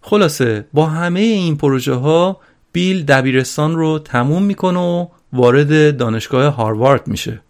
خلاصه 0.00 0.64
با 0.72 0.86
همه 0.86 1.20
این 1.20 1.56
پروژه 1.56 1.94
ها 1.94 2.40
بیل 2.72 3.04
دبیرستان 3.04 3.76
رو 3.76 3.98
تموم 3.98 4.42
می‌کنه 4.42 4.78
و 4.78 5.06
وارد 5.32 5.96
دانشگاه 5.96 6.54
هاروارد 6.54 7.08
میشه. 7.08 7.40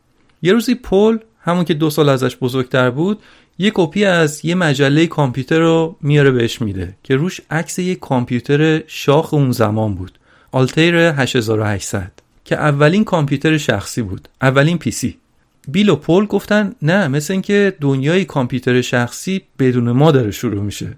یه 0.42 0.52
روزی 0.52 0.74
پل 0.74 1.18
همون 1.40 1.64
که 1.64 1.74
دو 1.74 1.90
سال 1.90 2.08
ازش 2.08 2.36
بزرگتر 2.36 2.90
بود 2.90 3.18
یه 3.58 3.70
کپی 3.74 4.04
از 4.04 4.44
یه 4.44 4.54
مجله 4.54 5.06
کامپیوتر 5.06 5.58
رو 5.58 5.96
میاره 6.00 6.30
بهش 6.30 6.62
میده 6.62 6.96
که 7.02 7.16
روش 7.16 7.40
عکس 7.50 7.78
یه 7.78 7.94
کامپیوتر 7.94 8.82
شاخ 8.86 9.34
اون 9.34 9.50
زمان 9.50 9.94
بود 9.94 10.18
آلتیر 10.52 10.96
8800 10.96 12.12
که 12.44 12.56
اولین 12.56 13.04
کامپیوتر 13.04 13.58
شخصی 13.58 14.02
بود 14.02 14.28
اولین 14.42 14.78
پیسی 14.78 15.18
بیل 15.68 15.88
و 15.88 15.96
پل 15.96 16.26
گفتن 16.26 16.74
نه 16.82 17.08
مثل 17.08 17.32
اینکه 17.32 17.74
دنیای 17.80 18.24
کامپیوتر 18.24 18.80
شخصی 18.80 19.42
بدون 19.58 19.92
ما 19.92 20.12
داره 20.12 20.30
شروع 20.30 20.62
میشه. 20.62 20.96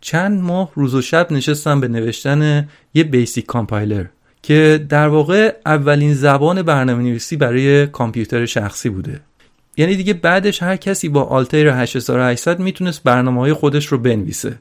چند 0.00 0.42
ماه 0.42 0.70
روز 0.74 0.94
و 0.94 1.02
شب 1.02 1.32
نشستن 1.32 1.80
به 1.80 1.88
نوشتن 1.88 2.68
یه 2.94 3.04
BASIC 3.04 3.46
compiler 3.46 4.04
که 4.42 4.86
در 4.88 5.08
واقع 5.08 5.54
اولین 5.66 6.14
زبان 6.14 6.62
برنامه 6.62 7.02
نویسی 7.02 7.36
برای 7.36 7.86
کامپیوتر 7.86 8.46
شخصی 8.46 8.88
بوده. 8.88 9.20
یعنی 9.76 9.96
دیگه 9.96 10.14
بعدش 10.14 10.62
هر 10.62 10.76
کسی 10.76 11.08
با 11.08 11.22
آلتیر 11.22 11.68
8800 11.68 12.58
می‌تونست 12.60 13.02
برنامه 13.02 13.40
های 13.40 13.52
خودش 13.52 13.86
رو 13.86 13.98
بنویسه. 13.98 14.58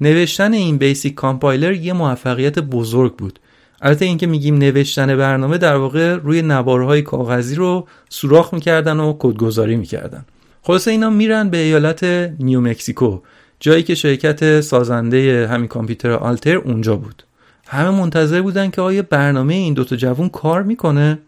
نوشتن 0.00 0.52
این 0.52 0.78
BASIC 0.78 1.14
compiler 1.14 1.72
یه 1.72 1.92
موفقیت 1.92 2.58
بزرگ 2.58 3.16
بود. 3.16 3.38
البته 3.82 4.04
اینکه 4.04 4.26
میگیم 4.26 4.58
نوشتن 4.58 5.16
برنامه 5.16 5.58
در 5.58 5.76
واقع 5.76 6.14
روی 6.14 6.42
نوارهای 6.42 7.02
کاغذی 7.02 7.54
رو 7.54 7.88
سوراخ 8.08 8.54
می‌کردن 8.54 9.00
و 9.00 9.16
کدگذاری 9.18 9.76
می‌کردن. 9.76 10.24
خلاصه 10.62 10.90
اینا 10.90 11.10
میرن 11.10 11.50
به 11.50 11.56
ایالت 11.56 12.04
نیو 12.40 12.60
مکسیکو 12.60 13.20
جایی 13.60 13.82
که 13.82 13.94
شرکت 13.94 14.60
سازنده 14.60 15.48
همین 15.50 15.68
کامپیوتر 15.68 16.10
آلتیر 16.10 16.56
اونجا 16.56 16.96
بود. 16.96 17.22
همه 17.66 17.90
منتظر 17.90 18.42
بودن 18.42 18.70
که 18.70 18.80
آیا 18.80 19.02
برنامه 19.10 19.54
این 19.54 19.74
دوتا 19.74 19.96
جوون 19.96 20.28
کار 20.28 20.62
می‌کنه. 20.62 21.18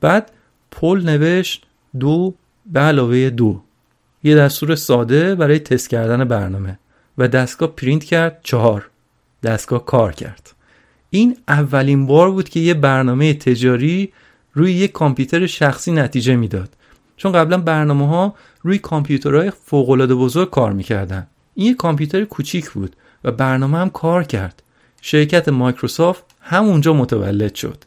بعد 0.00 0.32
پل 0.70 1.02
نوشت 1.04 1.64
دو 2.00 2.34
به 2.66 2.80
علاوه 2.80 3.30
دو. 3.30 3.60
یه 4.24 4.34
دستور 4.34 4.74
ساده 4.74 5.34
برای 5.34 5.58
تست 5.58 5.90
کردن 5.90 6.24
برنامه 6.24 6.78
و 7.18 7.28
دستگاه 7.28 7.68
پرینت 7.68 8.04
کرد 8.04 8.40
چهار. 8.42 8.90
دستگاه 9.42 9.84
کار 9.84 10.12
کرد. 10.12 10.54
این 11.10 11.36
اولین 11.48 12.06
بار 12.06 12.30
بود 12.30 12.48
که 12.48 12.60
یه 12.60 12.74
برنامه 12.74 13.34
تجاری 13.34 14.12
روی 14.54 14.72
یک 14.72 14.92
کامپیوتر 14.92 15.46
شخصی 15.46 15.92
نتیجه 15.92 16.36
می‌داد. 16.36 16.68
چون 17.16 17.32
قبلا 17.32 17.58
برنامه 17.58 18.08
ها 18.08 18.34
روی 18.62 18.78
کامپیوترهای 18.78 19.52
فوقالعاده 19.64 20.14
بزرگ 20.14 20.50
کار 20.50 20.72
می‌کردن. 20.72 21.26
این 21.54 21.66
یک 21.66 21.76
کامپیوتر 21.76 22.24
کوچیک 22.24 22.70
بود 22.70 22.96
و 23.24 23.32
برنامه 23.32 23.78
هم 23.78 23.90
کار 23.90 24.24
کرد. 24.24 24.62
شرکت 25.02 25.48
مایکروسافت 25.48 26.24
همونجا 26.40 26.92
متولد 26.92 27.54
شد. 27.54 27.84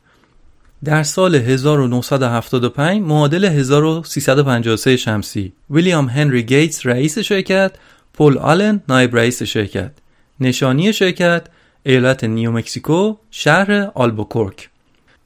در 0.84 1.04
سال 1.04 1.36
1975 1.36 3.01
معادل 3.01 3.46
1353 3.46 4.98
شمسی 4.98 5.54
ویلیام 5.70 6.10
هنری 6.10 6.44
گیتس 6.44 6.86
رئیس 6.86 7.20
شرکت 7.20 7.72
پول 8.13 8.38
آلن 8.38 8.82
نایب 8.90 9.16
رئیس 9.16 9.44
شرکت. 9.44 9.92
نشانی 10.40 10.94
شرکت 10.94 11.48
ایالت 11.83 12.23
نیومکسیکو 12.23 13.15
شهر 13.31 13.91
آلبوکرک. 13.96 14.70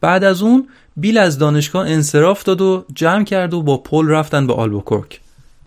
بعد 0.02 0.24
از 0.24 0.42
اون 0.42 0.68
بیل 0.98 1.18
از 1.18 1.38
دانشگاه 1.38 1.90
انصراف 1.90 2.44
داد 2.44 2.62
و 2.62 2.86
جمع 2.94 3.24
کرد 3.24 3.54
و 3.54 3.62
با 3.62 3.78
پل 3.78 4.08
رفتن 4.08 4.48
به 4.48 4.54
آلبوکرک. 4.54 5.22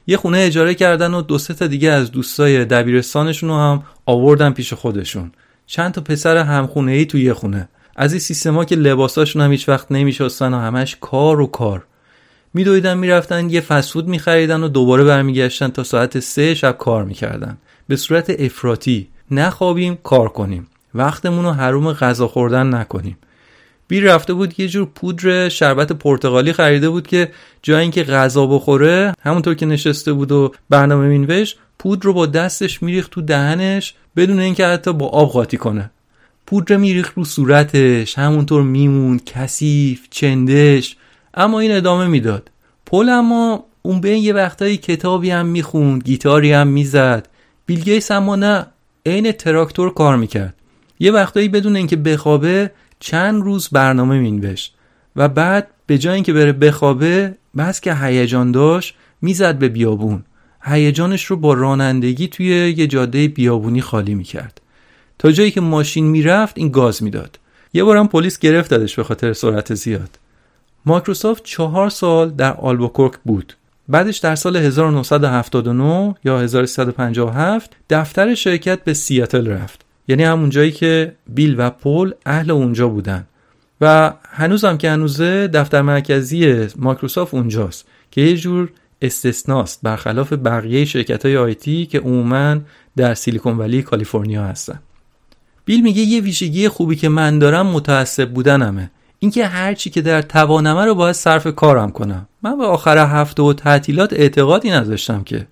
یه 0.06 0.16
خونه 0.16 0.38
اجاره 0.38 0.74
کردن 0.74 1.14
و 1.14 1.22
دو 1.22 1.38
سه 1.38 1.54
تا 1.54 1.66
دیگه 1.66 1.90
از 1.90 2.10
دوستای 2.10 2.64
دبیرستانشون 2.64 3.48
رو 3.48 3.56
هم 3.56 3.82
آوردن 4.06 4.50
پیش 4.50 4.72
خودشون. 4.72 5.32
چند 5.66 5.92
تا 5.92 6.00
پسر 6.00 6.36
همخونه 6.36 6.92
ای 6.92 7.06
توی 7.06 7.22
یه 7.22 7.34
خونه. 7.34 7.68
از 7.96 8.12
این 8.12 8.20
سیستما 8.20 8.64
که 8.64 8.76
لباساشون 8.76 9.42
هم 9.42 9.50
هیچ 9.50 9.68
وقت 9.68 9.92
نمیشستن 9.92 10.54
و 10.54 10.58
همش 10.58 10.96
کار 11.00 11.40
و 11.40 11.46
کار. 11.46 11.84
میدویدن 12.54 12.98
می‌رفتن 12.98 13.50
یه 13.50 13.60
فست 13.60 13.84
فود 13.84 14.08
میخریدن 14.08 14.62
و 14.62 14.68
دوباره 14.68 15.04
برمیگشتن 15.04 15.68
تا 15.68 15.84
ساعت 15.84 16.20
سه 16.20 16.54
شب 16.54 16.78
کار 16.78 17.04
می‌کردن. 17.04 17.58
به 17.88 17.96
صورت 17.96 18.30
افراطی. 18.40 19.08
نخوابیم 19.30 19.98
کار 20.04 20.28
کنیم. 20.28 20.66
وقتمون 20.94 21.44
رو 21.44 21.50
حروم 21.50 21.92
غذا 21.92 22.28
خوردن 22.28 22.74
نکنیم. 22.74 23.18
بیل 23.88 24.06
رفته 24.06 24.34
بود 24.34 24.60
یه 24.60 24.68
جور 24.68 24.88
پودر 24.94 25.48
شربت 25.48 25.92
پرتغالی 25.92 26.52
خریده 26.52 26.90
بود 26.90 27.06
که 27.06 27.30
جای 27.62 27.82
اینکه 27.82 28.04
غذا 28.04 28.46
بخوره 28.46 29.14
همونطور 29.20 29.54
که 29.54 29.66
نشسته 29.66 30.12
بود 30.12 30.32
و 30.32 30.52
برنامه 30.70 31.08
مینوشت 31.08 31.58
پودر 31.78 32.04
رو 32.04 32.12
با 32.12 32.26
دستش 32.26 32.82
میریخت 32.82 33.10
تو 33.10 33.22
دهنش 33.22 33.94
بدون 34.16 34.38
اینکه 34.38 34.66
حتی 34.66 34.92
با 34.92 35.06
آب 35.06 35.30
قاطی 35.30 35.56
کنه. 35.56 35.90
پودر 36.46 36.76
میریخت 36.76 37.12
رو 37.16 37.24
صورتش 37.24 38.18
همونطور 38.18 38.62
میمون 38.62 39.20
کثیف 39.26 40.06
چندش 40.10 40.96
اما 41.34 41.60
این 41.60 41.72
ادامه 41.76 42.06
می‌داد. 42.06 42.50
پل 42.86 43.08
اما 43.08 43.64
اون 43.82 44.00
به 44.00 44.10
یه 44.10 44.32
وقتایی 44.32 44.76
کتابی 44.76 45.30
هم 45.30 45.46
می‌خوند 45.46 46.02
گیتاری 46.02 46.52
هم 46.52 46.68
می‌زد. 46.68 47.28
بیل 47.66 47.85
گیتس 47.85 48.10
اما 48.10 48.36
نه 48.36 48.66
عین 49.06 49.32
تراکتور 49.32 49.94
کار 49.94 50.16
می‌کرد. 50.16 50.54
یه 51.00 51.12
وقتایی 51.12 51.48
بدون 51.48 51.76
اینکه 51.76 51.96
بخوابه 51.96 52.70
چند 53.00 53.42
روز 53.42 53.68
برنامه 53.68 54.18
مینوشت 54.18 54.74
و 55.16 55.28
بعد 55.28 55.68
به 55.86 55.98
جای 55.98 56.14
اینکه 56.14 56.32
بره 56.32 56.52
بخوابه 56.52 57.34
بس 57.56 57.80
که 57.80 57.94
هیجان 57.94 58.52
داشت 58.52 58.94
می‌زد 59.22 59.58
به 59.58 59.68
بیابون. 59.68 60.24
هیجانش 60.62 61.24
رو 61.24 61.36
با 61.36 61.52
رانندگی 61.54 62.28
توی 62.28 62.46
یه 62.76 62.86
جاده 62.86 63.28
بیابونی 63.28 63.80
خالی 63.80 64.14
می‌کرد. 64.14 64.60
تا 65.18 65.32
جایی 65.32 65.50
که 65.50 65.60
ماشین 65.60 66.06
می‌رفت 66.06 66.58
این 66.58 66.68
گاز 66.68 67.02
می‌داد. 67.02 67.38
یه 67.72 67.84
بارم 67.84 68.08
پلیس 68.08 68.38
گرفتدش 68.38 68.96
به 68.96 69.04
خاطر 69.04 69.32
سرعت 69.32 69.74
زیاد. 69.74 70.18
مایکروسافت 70.86 71.44
چهار 71.44 71.90
سال 71.90 72.30
در 72.30 72.52
آلبوکرک 72.52 73.12
بود. 73.24 73.54
بعدش 73.88 74.18
در 74.18 74.34
سال 74.34 74.56
1979 74.56 76.14
یا 76.24 76.40
1357 76.40 77.76
دفتر 77.90 78.34
شرکت 78.34 78.84
به 78.84 78.94
سیاتل 78.94 79.46
رفت. 79.46 79.87
یعنی 80.08 80.24
همون 80.24 80.50
جایی 80.50 80.72
که 80.72 81.14
بیل 81.28 81.54
و 81.58 81.70
پل 81.70 82.12
اهل 82.26 82.50
اونجا 82.50 82.88
بودن. 82.88 83.26
و 83.80 84.12
هنوزم 84.30 84.76
که 84.76 84.90
هنوزه 84.90 85.48
دفتر 85.48 85.82
مرکزی 85.82 86.66
مایکروسافت 86.76 87.34
اونجاست 87.34 87.84
که 88.10 88.20
یه 88.20 88.36
جور 88.36 88.70
استثناست 89.02 89.80
برخلاف 89.82 90.32
بقیه 90.32 90.84
شرکت 90.84 91.26
های 91.26 91.36
آیتی 91.36 91.86
که 91.86 92.00
عموما 92.00 92.56
در 92.96 93.14
سیلیکون 93.14 93.58
ولی 93.58 93.82
کالیفرنیا 93.82 94.44
هستن. 94.44 94.80
بیل 95.64 95.82
میگه 95.82 96.02
یه 96.02 96.20
ویژگی 96.20 96.68
خوبی 96.68 96.96
که 96.96 97.08
من 97.08 97.38
دارم 97.38 97.66
متعصب 97.66 98.30
بودنمه. 98.30 98.90
اینکه 99.18 99.46
هر 99.46 99.74
چی 99.74 99.90
که 99.90 100.02
در 100.02 100.22
توانمه 100.22 100.84
رو 100.84 100.94
باید 100.94 101.14
صرف 101.14 101.46
کارم 101.46 101.90
کنم. 101.90 102.28
من 102.42 102.58
به 102.58 102.64
آخر 102.64 102.98
هفته 102.98 103.42
و 103.42 103.52
تعطیلات 103.52 104.12
اعتقادی 104.12 104.70
نداشتم 104.70 105.24
که. 105.24 105.46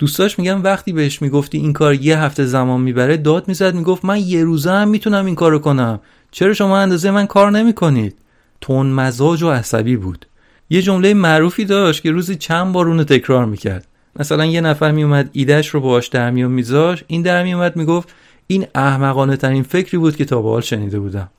دوستاش 0.00 0.38
میگم 0.38 0.62
وقتی 0.62 0.92
بهش 0.92 1.22
می‌گفتی 1.22 1.58
این 1.58 1.72
کار 1.72 1.94
یه 1.94 2.18
هفته 2.18 2.44
زمان 2.44 2.80
می‌بره 2.80 3.16
داد 3.16 3.48
می‌زد 3.48 3.74
می‌گفت 3.74 4.04
من 4.04 4.18
یه 4.18 4.44
روزه 4.44 4.70
هم 4.70 4.88
می‌تونم 4.88 5.26
این 5.26 5.34
کارو 5.34 5.58
کنم. 5.58 6.00
چرا 6.30 6.54
شما 6.54 6.78
اندازه 6.78 7.10
من 7.10 7.26
کار 7.26 7.50
نمی‌کنید؟ 7.50 8.18
تون 8.60 8.86
مزاج 8.86 9.42
و 9.42 9.50
عصبی 9.50 9.96
بود. 9.96 10.26
یه 10.70 10.82
جمله 10.82 11.14
معروفی 11.14 11.64
داشت 11.64 12.02
که 12.02 12.10
روزی 12.10 12.36
چند 12.36 12.72
بار 12.72 12.88
اونو 12.88 13.04
تکرار 13.04 13.44
می‌کرد. 13.44 13.86
مثلا 14.16 14.44
یه 14.44 14.60
نفر 14.60 14.90
میومد 14.90 15.30
ایدهش 15.32 15.68
رو 15.68 15.80
باهاش 15.80 16.08
در 16.08 16.30
میون 16.30 16.52
میذاش 16.52 17.04
این 17.06 17.22
در 17.22 17.42
میومد 17.42 17.76
می‌گفت 17.76 18.14
این 18.46 18.66
احمقانه 18.74 19.36
ترین 19.36 19.62
فکری 19.62 19.98
بود 19.98 20.16
که 20.16 20.24
تا 20.24 20.42
به 20.42 20.48
حال 20.48 20.60
شنیده 20.60 21.00
بودم. 21.00 21.30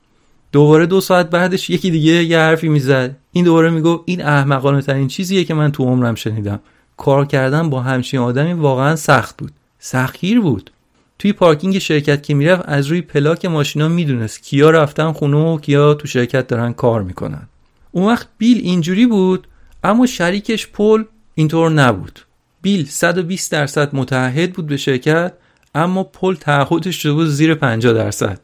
دوباره 0.52 0.86
دو 0.86 1.00
ساعت 1.00 1.30
بعدش 1.30 1.70
یکی 1.70 1.90
دیگه 1.90 2.12
یه 2.12 2.38
حرفی 2.38 2.68
می‌زد. 2.68 3.16
این 3.32 3.44
دوباره 3.44 3.70
می‌گفت 3.70 4.02
این 4.06 4.22
احمقانه 4.22 4.82
ترین 4.82 5.08
چیزیه 5.08 5.44
که 5.44 5.54
من 5.54 5.72
تو 5.72 5.84
عمرم 5.84 6.14
شنیدم. 6.14 6.60
کار 6.96 7.26
کردن 7.26 7.70
با 7.70 7.80
همچین 7.80 8.20
آدمی 8.20 8.52
واقعا 8.52 8.96
سخت 8.96 9.36
بود. 9.36 9.52
سختگیر 9.78 10.40
بود. 10.40 10.70
توی 11.18 11.32
پارکینگ 11.32 11.78
شرکت 11.78 12.22
که 12.22 12.34
می‌رفت 12.34 12.62
از 12.66 12.86
روی 12.86 13.00
پلاک 13.00 13.44
ماشینا 13.44 13.88
می‌دونست 13.88 14.42
کیا 14.42 14.70
رفتن 14.70 15.12
خونه 15.12 15.36
و 15.36 15.58
کیا 15.58 15.94
تو 15.94 16.06
شرکت 16.06 16.46
دارن 16.46 16.72
کار 16.72 17.02
می‌کنن. 17.02 17.48
اون 17.92 18.06
وقت 18.12 18.28
بیل 18.38 18.58
اینجوری 18.58 19.06
بود 19.06 19.48
اما 19.84 20.06
شریکش 20.06 20.66
پل 20.66 21.04
اینطور 21.34 21.70
نبود. 21.70 22.20
بیل 22.62 22.86
120 22.86 23.52
درصد 23.52 23.94
متحد 23.94 24.52
بود 24.52 24.66
به 24.66 24.76
شرکت 24.76 25.32
اما 25.74 26.04
پل 26.04 26.34
تعهدش 26.34 27.02
شده 27.02 27.12
بود 27.12 27.26
زیر 27.26 27.54
50 27.54 27.92
درصد. 27.92 28.40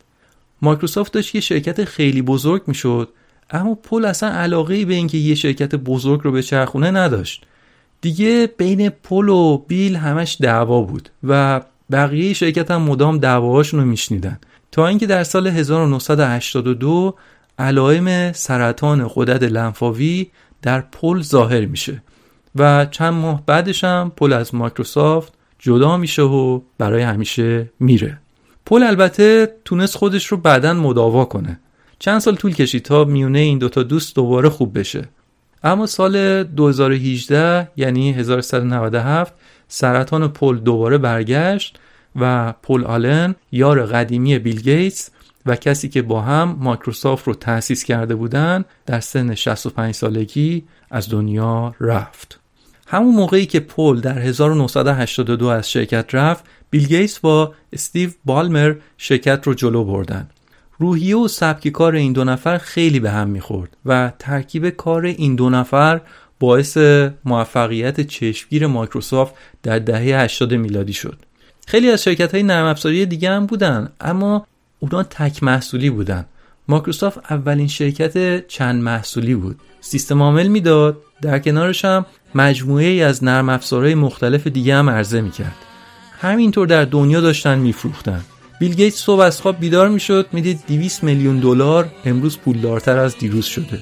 مایکروسافت 0.63 1.13
داشت 1.13 1.35
یه 1.35 1.41
شرکت 1.41 1.85
خیلی 1.85 2.23
بزرگ 2.23 2.63
می‌شد 2.67 3.09
اما 3.51 3.75
پل 3.75 4.05
اصلا 4.05 4.29
علاقه 4.29 4.75
ای 4.75 4.85
به 4.85 4.95
اینکه 4.95 5.19
یه 5.19 5.35
شرکت 5.35 5.75
بزرگ 5.75 6.21
رو 6.25 6.33
به 6.33 6.43
چرخونه 6.43 6.91
نداشت. 6.91 7.47
دیگه 8.01 8.49
بین 8.59 8.89
پل 8.89 9.29
و 9.29 9.59
بیل 9.59 9.97
همش 9.97 10.37
دعوا 10.41 10.83
بود 10.83 11.09
و 11.25 11.61
بقیه 11.91 12.33
شرکت 12.33 12.71
هم 12.71 12.83
مدام 12.83 13.19
دعواهاشون 13.19 13.81
رو 13.81 13.87
میشنیدن. 13.87 14.39
تا 14.73 14.87
اینکه 14.87 15.07
در 15.07 15.25
سال 15.25 15.47
1982 15.47 17.15
علائم 17.59 18.33
سرطان 18.33 19.09
غدد 19.09 19.45
لنفاوی 19.45 20.31
در 20.63 20.81
پل 20.81 21.23
ظاهر 21.23 21.65
میشه 21.65 22.03
و 22.57 22.87
چند 22.87 23.15
ماه 23.15 23.43
بعدش 23.47 23.85
هم 23.85 24.13
پل 24.17 24.33
از 24.33 24.55
مایکروسافت 24.55 25.33
جدا 25.59 25.97
میشه 25.97 26.23
و 26.23 26.61
برای 26.79 27.03
همیشه 27.03 27.71
میره. 27.81 28.19
پل 28.67 28.83
البته 28.83 29.55
تونست 29.65 29.97
خودش 29.97 30.27
رو 30.27 30.37
بعدا 30.37 30.75
مداوا 30.75 31.25
کنه. 31.25 31.61
چند 31.99 32.19
سال 32.19 32.37
طول 32.37 32.55
کشید 32.55 32.83
تا 32.83 33.05
میونه 33.05 33.39
این 33.39 33.59
دوتا 33.59 33.83
دوست 33.83 34.17
دوباره 34.17 34.49
خوب 34.49 34.79
بشه. 34.79 35.09
اما 35.65 35.87
سال 35.87 36.45
2018 36.45 37.71
یعنی 37.77 38.13
1397 38.13 39.35
سرطان 39.69 40.29
پل 40.29 40.59
دوباره 40.59 40.99
برگشت 40.99 41.79
و 42.17 42.53
پل 42.63 42.85
آلن 42.85 43.35
یار 43.53 43.87
قدیمی 43.87 44.39
بیل 44.39 44.61
گیتس 44.61 45.11
و 45.47 45.57
کسی 45.57 45.89
که 45.89 46.03
با 46.03 46.21
هم 46.21 46.57
مایکروسافت 46.61 47.27
رو 47.27 47.35
تأسیس 47.35 47.85
کرده 47.85 48.15
بودن 48.15 48.65
در 48.87 49.01
سن 49.01 49.35
65 49.35 49.95
سالگی 49.95 50.65
از 50.91 51.11
دنیا 51.11 51.75
رفت. 51.81 52.41
همون 52.87 53.15
موقعی 53.15 53.47
که 53.47 53.61
پل 53.61 54.01
در 54.01 54.19
1982 54.19 55.47
از 55.47 55.71
شرکت 55.71 56.15
رفت 56.15 56.45
بیل 56.71 56.87
گیتس 56.87 57.19
با 57.19 57.55
استیو 57.73 58.11
بالمر 58.25 58.75
شرکت 58.99 59.47
رو 59.47 59.55
جلو 59.55 59.85
بردن. 59.85 60.29
روحیه 60.79 61.17
و 61.17 61.29
سبک 61.29 61.69
کار 61.69 61.95
این 61.95 62.13
دو 62.13 62.25
نفر 62.25 62.59
خیلی 62.59 63.01
به 63.01 63.11
هم 63.11 63.29
می‌خورد 63.29 63.77
و 63.87 64.13
ترکیب 64.19 64.71
کار 64.71 65.05
این 65.05 65.37
دو 65.37 65.51
نفر 65.51 66.01
باعث 66.41 66.79
موفقیت 67.25 68.01
چشمگیر 68.01 68.67
مایکروسافت 68.67 69.35
در 69.63 69.79
دهه 69.79 70.23
80 70.23 70.55
میلادی 70.55 70.93
شد. 70.93 71.19
خیلی 71.67 71.91
از 71.91 72.03
شرکت 72.03 72.35
های 72.35 72.43
نرم 72.43 72.67
افزاری 72.67 73.07
دیگه 73.07 73.31
هم 73.31 73.47
بودن 73.47 73.89
اما 74.01 74.47
اونا 74.79 75.03
تک 75.03 75.43
محصولی 75.43 75.91
بودن. 75.91 76.25
مایکروسافت 76.69 77.19
اولین 77.31 77.69
شرکت 77.69 78.47
چند 78.47 78.83
محصولی 78.83 79.35
بود. 79.35 79.61
سیستم 79.81 80.23
عامل 80.23 80.49
می‌داد 80.49 80.97
در 81.23 81.39
کنارش 81.39 81.85
هم 81.85 82.07
مجموعه 82.35 82.87
ای 82.87 83.03
از 83.03 83.25
نرم 83.25 83.49
افزارهای 83.49 83.95
مختلف 83.95 84.47
دیگه 84.47 84.75
هم 84.75 84.91
عرضه 84.91 85.21
می‌کرد. 85.21 85.57
همینطور 86.21 86.67
در 86.67 86.85
دنیا 86.85 87.21
داشتن 87.21 87.59
میفروختن. 87.59 88.21
بیل 88.59 88.75
گیتس 88.75 88.97
صبح 88.97 89.21
از 89.21 89.41
خواب 89.41 89.61
بیدار 89.61 89.89
می‌شد 89.89 90.27
می‌دید 90.33 90.61
200 90.69 91.03
میلیون 91.03 91.39
دلار 91.39 91.93
امروز 92.05 92.39
پولدارتر 92.39 92.99
از 92.99 93.19
دیروز 93.19 93.45
شده. 93.45 93.79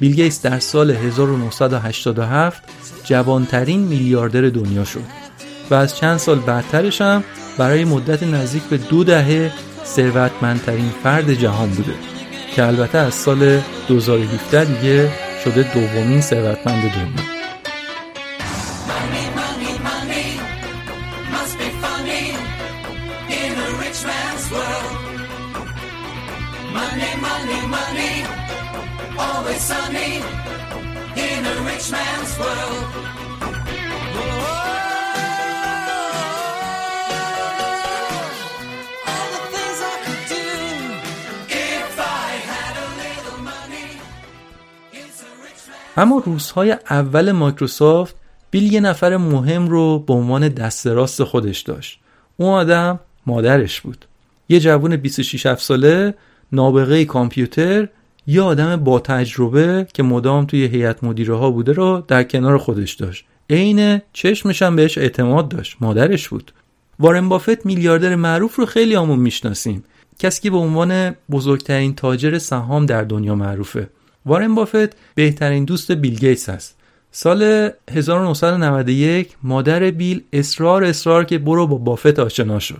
بیل 0.00 0.14
گیتس 0.14 0.42
در 0.42 0.58
سال 0.58 0.90
1987 0.90 2.62
جوانترین 3.04 3.80
میلیاردر 3.80 4.48
دنیا 4.48 4.84
شد 4.84 5.00
و 5.70 5.74
از 5.74 5.96
چند 5.96 6.16
سال 6.16 6.38
بعدترش 6.38 7.00
هم 7.00 7.24
برای 7.58 7.84
مدت 7.84 8.22
نزدیک 8.22 8.62
به 8.62 8.76
دو 8.76 9.04
دهه 9.04 9.52
ثروتمندترین 9.84 10.90
فرد 11.02 11.34
جهان 11.34 11.70
بوده 11.70 11.94
که 12.56 12.66
البته 12.66 12.98
از 12.98 13.14
سال 13.14 13.60
2017 13.88 14.64
دیگه 14.64 15.10
شده 15.44 15.74
دومین 15.74 16.20
ثروتمند 16.20 16.82
دنیا. 16.82 17.33
اما 45.96 46.22
روزهای 46.24 46.76
اول 46.90 47.32
مایکروسافت 47.32 48.14
بیل 48.50 48.72
یه 48.72 48.80
نفر 48.80 49.16
مهم 49.16 49.68
رو 49.68 49.98
به 49.98 50.12
عنوان 50.12 50.48
دست 50.48 50.86
راست 50.86 51.24
خودش 51.24 51.60
داشت. 51.60 52.00
اون 52.36 52.48
آدم 52.54 53.00
مادرش 53.26 53.80
بود. 53.80 54.04
یه 54.48 54.60
جوون 54.60 54.96
26 54.96 55.54
ساله 55.54 56.14
نابغه 56.52 57.04
کامپیوتر 57.04 57.88
یه 58.26 58.42
آدم 58.42 58.76
با 58.76 59.00
تجربه 59.00 59.86
که 59.94 60.02
مدام 60.02 60.44
توی 60.46 60.64
هیئت 60.64 61.04
مدیره 61.04 61.34
ها 61.34 61.50
بوده 61.50 61.72
رو 61.72 62.04
در 62.08 62.22
کنار 62.22 62.58
خودش 62.58 62.92
داشت. 62.92 63.24
عین 63.50 64.00
چشمش 64.12 64.62
هم 64.62 64.76
بهش 64.76 64.98
اعتماد 64.98 65.48
داشت. 65.48 65.76
مادرش 65.80 66.28
بود. 66.28 66.52
وارن 66.98 67.28
بافت 67.28 67.66
میلیاردر 67.66 68.14
معروف 68.14 68.56
رو 68.56 68.66
خیلی 68.66 68.94
همون 68.94 69.18
می‌شناسیم. 69.18 69.84
کسی 70.18 70.42
که 70.42 70.50
به 70.50 70.56
عنوان 70.56 71.14
بزرگترین 71.30 71.94
تاجر 71.94 72.38
سهام 72.38 72.86
در 72.86 73.02
دنیا 73.02 73.34
معروفه. 73.34 73.88
وارن 74.26 74.54
بافت 74.54 75.14
بهترین 75.14 75.64
دوست 75.64 75.92
بیل 75.92 76.14
گیتس 76.14 76.48
است 76.48 76.76
سال 77.16 77.70
1991 77.90 79.36
مادر 79.42 79.90
بیل 79.90 80.22
اصرار 80.32 80.84
اصرار 80.84 81.24
که 81.24 81.38
برو 81.38 81.66
با 81.66 81.76
بافت 81.76 82.18
آشنا 82.18 82.58
شو. 82.58 82.74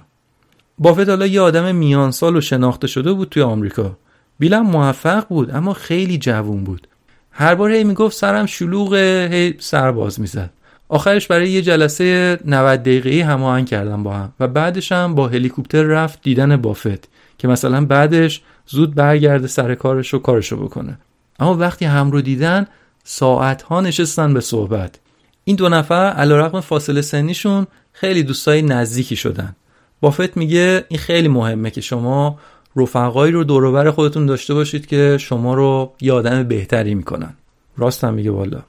بافت 0.79 1.09
حالا 1.09 1.27
یه 1.27 1.41
آدم 1.41 1.75
میان 1.75 2.11
سال 2.11 2.37
و 2.37 2.41
شناخته 2.41 2.87
شده 2.87 3.13
بود 3.13 3.29
توی 3.29 3.43
آمریکا. 3.43 3.97
بیل 4.39 4.55
هم 4.55 4.67
موفق 4.67 5.29
بود 5.29 5.51
اما 5.55 5.73
خیلی 5.73 6.19
جوون 6.19 6.65
بود. 6.65 6.89
هر 7.31 7.55
بار 7.55 7.71
هی 7.71 7.85
می‌گفت 7.85 8.17
سرم 8.17 8.47
شلوغ 8.47 8.95
هی 8.95 9.55
سرباز 9.59 10.21
می‌زد. 10.21 10.51
آخرش 10.89 11.27
برای 11.27 11.51
یه 11.51 11.63
جلسه 11.63 12.39
90 12.45 12.81
دقیقه‌ای 12.81 13.21
هماهنگ 13.21 13.67
کردم 13.67 14.03
با 14.03 14.13
هم 14.13 14.33
و 14.41 14.49
بعدش 14.49 14.93
هم 14.93 15.15
با 15.15 15.29
هلیکوپتر 15.29 15.83
رفت 15.83 16.23
دیدن 16.23 16.57
بافت 16.57 17.09
که 17.39 17.49
مثلا 17.49 17.85
بعدش 17.85 18.41
زود 18.67 18.95
برگرده 18.95 19.47
سر 19.47 19.75
کارش 19.75 20.15
و 20.15 20.19
کارشو 20.19 20.65
بکنه. 20.65 20.99
اما 21.39 21.55
وقتی 21.55 21.85
هم 21.85 22.11
رو 22.11 22.21
دیدن 22.21 22.67
ساعت 23.05 23.63
ها 23.63 23.81
نشستن 23.81 24.35
به 24.35 24.41
صحبت. 24.41 24.99
این 25.45 25.57
دو 25.57 25.69
نفر 25.69 26.11
علیرغم 26.11 26.61
فاصله 26.61 27.03
سنیشون 27.03 27.67
خیلی 27.93 28.23
دوستای 28.23 28.63
نزدیکی 28.63 29.17
شدن. 29.17 29.57
بافت 30.01 30.37
میگه 30.37 30.85
این 30.89 30.99
خیلی 30.99 31.29
مهمه 31.29 31.71
که 31.71 31.81
شما 31.81 32.39
رفقایی 32.77 33.33
رو 33.33 33.45
دوروبر 33.45 33.91
خودتون 33.91 34.27
داشته 34.27 34.55
باشید 34.55 34.87
که 34.87 35.19
شما 35.21 35.55
رو 35.55 35.93
یه 36.01 36.13
آدم 36.13 36.43
بهتری 36.43 36.95
می‌کنن. 36.95 37.35
راست 37.77 38.05
هم 38.05 38.15
میگه 38.15 38.31
والا. 38.31 38.63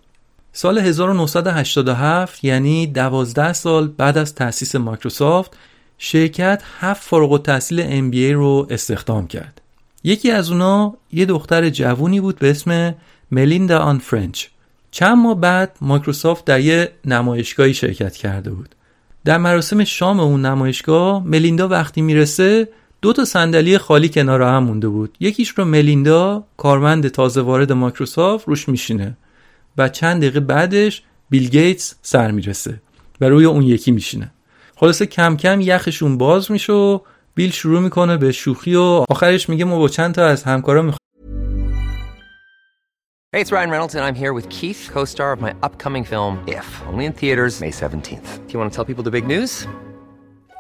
سال 0.54 0.78
1987 0.78 2.44
یعنی 2.44 2.88
12 2.88 3.54
سال 3.54 3.88
بعد 3.88 4.18
از 4.18 4.36
تأسیس 4.36 4.76
مایکروسافت 4.76 5.58
شرکت 5.98 6.64
هفت 6.80 7.04
فارغ 7.04 7.32
التحصیل 7.32 8.12
MBA 8.12 8.34
رو 8.34 8.68
استخدام 8.70 9.28
کرد. 9.28 9.62
یکی 10.04 10.32
از 10.32 10.52
اونا 10.52 10.94
یه 11.14 11.26
دختر 11.26 11.70
جوونی 11.70 12.20
بود 12.20 12.40
به 12.40 12.50
اسم 12.50 12.96
ملیندا 13.32 13.80
آن 13.80 13.98
فرنچ. 13.98 14.46
چند 14.92 15.18
ماه 15.18 15.42
بعد 15.42 15.78
مایکروسافت 15.82 16.46
در 16.46 16.60
یه 16.60 16.92
نمایشگاهی 17.06 17.74
شرکت 17.74 18.16
کرده 18.16 18.52
بود. 18.52 18.76
در 19.26 19.38
مراسم 19.38 19.84
شام 19.84 20.20
اون 20.20 20.46
نمایشگاه 20.46 21.24
ملیندا 21.24 21.68
وقتی 21.68 22.02
می‌رسه 22.02 22.68
دو 23.06 23.14
تا 23.14 23.26
صندلی 23.26 23.78
خالی 23.78 24.10
کنار 24.10 24.42
هم 24.42 24.64
مونده 24.64 24.88
بود 24.88 25.18
یکیش 25.20 25.50
رو 25.50 25.66
ملیندا 25.66 26.44
کارمند 26.58 27.08
تازه 27.08 27.42
وارد 27.42 27.72
مایکروسافت 27.72 28.48
روش 28.48 28.70
میشینه 28.70 29.18
و 29.78 29.90
چند 29.90 30.18
دقیقه 30.18 30.40
بعدش 30.40 31.04
بیل 31.30 31.50
گیتس 31.50 31.96
سر 32.02 32.32
می‌رسه 32.32 32.82
و 33.22 33.30
روی 33.30 33.46
اون 33.46 33.62
یکی 33.62 33.92
میشینه 33.92 34.32
خلاصه 34.76 35.06
کم 35.06 35.38
کم 35.38 35.62
یخشون 35.62 36.18
باز 36.18 36.52
میشه 36.52 36.74
و 36.74 37.00
بیل 37.36 37.52
شروع 37.52 37.80
می‌کنه 37.80 38.18
به 38.18 38.32
شوخی 38.32 38.76
و 38.76 39.06
آخرش 39.10 39.50
میگه 39.50 39.66
ما 39.66 39.80
با 39.80 39.88
چند 39.88 40.14
تا 40.14 40.26
از 40.26 40.44
همکارا 40.44 40.92
Hey, 43.34 43.42
it's 43.42 43.52
Ryan 43.52 43.70
Reynolds, 43.70 43.96
and 43.96 44.06
I'm 44.08 44.20
here 44.24 44.34
with 44.38 44.48
Keith, 44.58 44.82
co 44.94 45.02
star 45.06 45.30
of 45.36 45.42
my 45.46 45.54
upcoming 45.68 46.06
film, 46.12 46.34
If, 46.60 46.68
only 46.92 47.06
in 47.10 47.14
theaters, 47.22 47.54
May 47.64 47.72
17th. 47.72 48.28
Do 48.46 48.50
you 48.54 48.60
want 48.62 48.70
to 48.72 48.76
tell 48.76 48.88
people 48.92 49.04
the 49.10 49.16
big 49.18 49.28
news? 49.28 49.52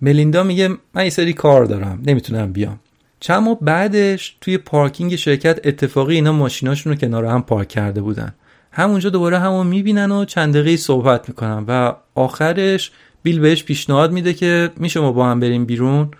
ملیندا 0.00 0.42
میگه 0.42 0.68
من 0.94 1.04
یه 1.04 1.10
سری 1.10 1.32
کار 1.32 1.64
دارم 1.64 2.02
نمی‌تونم 2.06 2.52
بیام. 2.52 2.80
چند 3.20 3.42
ماه 3.42 3.58
بعدش 3.60 4.36
توی 4.40 4.58
پارکینگ 4.58 5.16
شرکت 5.16 5.60
اتفاقی 5.64 6.14
اینا 6.14 6.32
ماشیناشون 6.32 6.92
رو 6.92 6.98
کنار 6.98 7.24
هم 7.24 7.42
پارک 7.42 7.68
کرده 7.68 8.00
بودن. 8.00 8.34
همونجا 8.72 9.10
دوباره 9.10 9.38
همون 9.38 9.66
می‌بینن 9.66 10.10
و 10.10 10.24
چند 10.24 10.54
دقیقه 10.54 10.76
صحبت 10.76 11.28
می‌کنن 11.28 11.64
و 11.68 11.92
آخرش 12.14 12.90
بیل 13.22 13.40
بهش 13.40 13.64
پیشنهاد 13.64 14.12
میده 14.12 14.34
که 14.34 14.70
میشه 14.76 15.00
ما 15.00 15.12
با 15.12 15.26
هم 15.26 15.40
بریم 15.40 15.64
بیرون. 15.64 16.10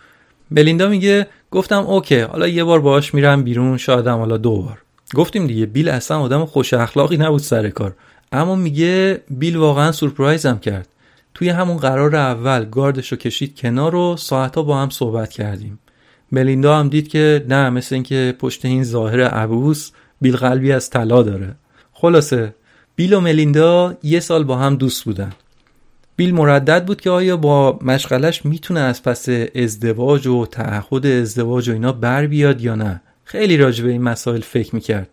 ملیندا 0.51 0.89
میگه 0.89 1.27
گفتم 1.51 1.81
اوکی 1.87 2.21
حالا 2.21 2.49
یه 2.49 2.65
بار 2.65 2.81
باهاش 2.81 3.15
میرم 3.15 3.43
بیرون 3.43 3.77
شاید 3.77 4.07
حالا 4.07 4.37
دو 4.37 4.63
بار. 4.63 4.79
گفتیم 5.15 5.47
دیگه 5.47 5.67
بیل 5.67 5.89
اصلا 5.89 6.21
آدم 6.21 6.45
خوش 6.45 6.75
اخلاقی 6.75 7.17
نبود 7.17 7.41
سر 7.41 7.71
کار. 7.71 7.95
اما 8.33 8.55
میگه 8.55 9.23
بیل 9.31 9.57
واقعا 9.57 9.93
سورپرایزم 9.93 10.59
کرد. 10.59 10.89
توی 11.37 11.49
همون 11.49 11.77
قرار 11.77 12.17
اول 12.17 12.65
گاردش 12.65 13.13
رو 13.13 13.19
کشید 13.19 13.57
کنار 13.57 13.95
و 13.95 14.17
ساعتها 14.17 14.63
با 14.63 14.79
هم 14.79 14.91
صحبت 14.91 15.31
کردیم. 15.31 15.79
ملیندا 16.33 16.79
هم 16.79 16.89
دید 16.89 17.09
که 17.09 17.45
نه 17.49 17.71
مثل 17.71 17.95
اینکه 17.95 18.35
پشت 18.39 18.65
این 18.65 18.85
ظاهر 18.85 19.21
عبوس 19.21 19.91
بیل 20.21 20.37
قلبی 20.37 20.73
از 20.73 20.91
طلا 20.91 21.23
داره. 21.23 21.55
خلاصه 21.93 22.55
بیل 22.97 23.13
و 23.13 23.21
ملیندا 23.21 23.97
یه 24.03 24.21
سال 24.21 24.45
با 24.45 24.57
هم 24.57 24.77
دوست 24.77 25.05
بودن. 25.05 25.33
بیل 26.17 26.35
مردد 26.35 26.85
بود 26.85 27.01
که 27.01 27.11
آیا 27.11 27.37
با 27.37 27.79
مشغلش 27.83 28.45
می‌تونه 28.47 28.81
از 28.81 29.03
پس 29.03 29.29
ازدواج 29.55 30.27
و 30.27 30.47
تعهد 30.47 31.07
ازدواج 31.07 31.69
و 31.69 31.73
اینا 31.73 31.93
بر 31.93 32.27
بیاد 32.27 32.61
یا 32.61 32.75
نه؟ 32.75 33.03
خیلی 33.25 33.57
راجع 33.57 33.85
به 33.85 33.91
این 33.91 34.03
مسائل 34.03 34.41
فکر 34.41 34.75
می‌کرد. 34.75 35.09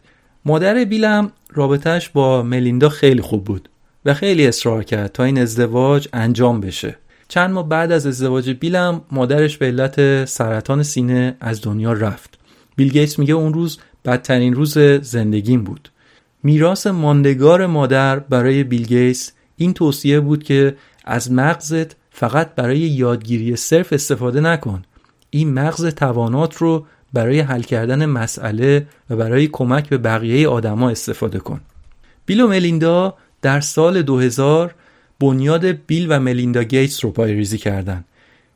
مادر 0.46 0.84
بیلم 0.84 1.32
رابطهش 1.50 2.10
با 2.10 2.44
ملیندا 2.44 2.90
خیلی 2.90 3.22
خوب 3.22 3.44
بود. 3.44 3.70
و 4.06 4.14
خیلی 4.14 4.48
اصرار 4.48 4.84
کرد 4.84 5.12
تا 5.12 5.24
این 5.24 5.40
ازدواج 5.40 6.08
انجام 6.14 6.62
بشه. 6.62 6.98
چند 7.28 7.52
ماه 7.52 7.70
بعد 7.70 7.92
از 7.92 8.08
ازدواج 8.08 8.50
بیلم 8.50 9.02
مادرش 9.12 9.58
به 9.58 9.66
علت 9.66 10.26
سرطان 10.26 10.84
سینه 10.84 11.38
از 11.40 11.62
دنیا 11.62 11.94
رفت. 11.94 12.40
بیل 12.76 12.90
گیتس 12.90 13.20
میگه 13.20 13.34
اون 13.34 13.54
روز 13.54 13.80
بدترین 14.06 14.54
روز 14.54 14.78
زندگیم 15.02 15.64
بود. 15.64 15.90
میراث 16.44 16.88
ماندگار 16.88 17.66
مادر 17.66 18.20
برای 18.20 18.64
بیل 18.64 18.86
گیتس 18.86 19.32
این 19.58 19.74
توصیه 19.74 20.20
بود 20.20 20.44
که 20.44 20.76
از 21.06 21.32
مغزت 21.32 21.96
فقط 22.12 22.56
برای 22.56 22.80
یادگیری 22.80 23.56
صرف 23.56 23.94
استفاده 23.94 24.42
نکن. 24.42 24.82
این 25.30 25.54
مغز 25.54 25.86
توانات 25.86 26.56
رو 26.56 26.86
برای 27.14 27.40
حل 27.40 27.62
کردن 27.62 28.06
مسئله 28.06 28.88
و 29.10 29.16
برای 29.16 29.48
کمک 29.48 29.90
به 29.90 29.98
بقیه 29.98 30.48
آدما 30.48 30.90
استفاده 30.90 31.40
کن. 31.40 31.62
بیل 32.26 32.42
و 32.42 32.48
ملیندا 32.48 33.16
در 33.44 33.60
سال 33.60 34.02
2000 34.02 34.76
بنیاد 35.20 35.66
بیل 35.66 36.06
و 36.10 36.20
ملیندا 36.20 36.64
گیتس 36.64 37.06
رو 37.06 37.12
پای 37.12 37.34
ریزی 37.34 37.58
کردن 37.58 38.04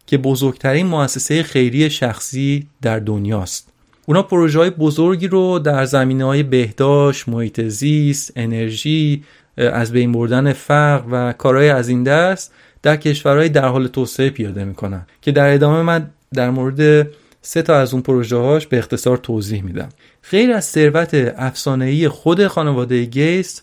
که 0.05 0.17
بزرگترین 0.17 0.87
مؤسسه 0.87 1.43
خیری 1.43 1.89
شخصی 1.89 2.67
در 2.81 2.99
دنیاست. 2.99 3.69
اونا 4.05 4.23
پروژه 4.23 4.59
های 4.59 4.69
بزرگی 4.69 5.27
رو 5.27 5.59
در 5.59 5.85
زمینه 5.85 6.25
های 6.25 6.43
بهداشت، 6.43 7.29
محیط 7.29 7.61
زیست، 7.61 8.33
انرژی، 8.35 9.23
از 9.57 9.91
بین 9.91 10.11
بردن 10.11 10.53
فقر 10.53 11.03
و 11.11 11.33
کارهای 11.33 11.69
از 11.69 11.89
این 11.89 12.03
دست 12.03 12.53
در 12.81 12.95
کشورهای 12.95 13.49
در 13.49 13.67
حال 13.67 13.87
توسعه 13.87 14.29
پیاده 14.29 14.63
می‌کنن 14.63 15.05
که 15.21 15.31
در 15.31 15.53
ادامه 15.53 15.81
من 15.81 16.09
در 16.33 16.49
مورد 16.49 17.07
سه 17.41 17.61
تا 17.61 17.75
از 17.75 17.93
اون 17.93 18.01
پروژه 18.01 18.37
هاش 18.37 18.67
به 18.67 18.77
اختصار 18.77 19.17
توضیح 19.17 19.63
میدم. 19.63 19.89
غیر 20.31 20.51
از 20.51 20.65
ثروت 20.65 21.33
افسانه‌ای 21.37 22.07
خود 22.07 22.47
خانواده 22.47 23.05
گیتس 23.05 23.61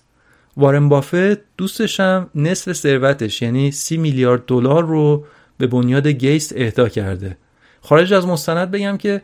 وارن 0.57 0.89
بافت 0.89 1.57
دوستشم 1.57 2.31
نصف 2.35 2.73
ثروتش 2.73 3.43
یعنی 3.43 3.71
سی 3.71 3.97
میلیارد 3.97 4.47
دلار 4.47 4.85
رو 4.85 5.25
به 5.59 5.67
بنیاد 5.67 6.07
گیتس 6.07 6.53
اهدا 6.57 6.89
کرده. 6.89 7.37
خارج 7.81 8.13
از 8.13 8.27
مستند 8.27 8.71
بگم 8.71 8.97
که 8.97 9.23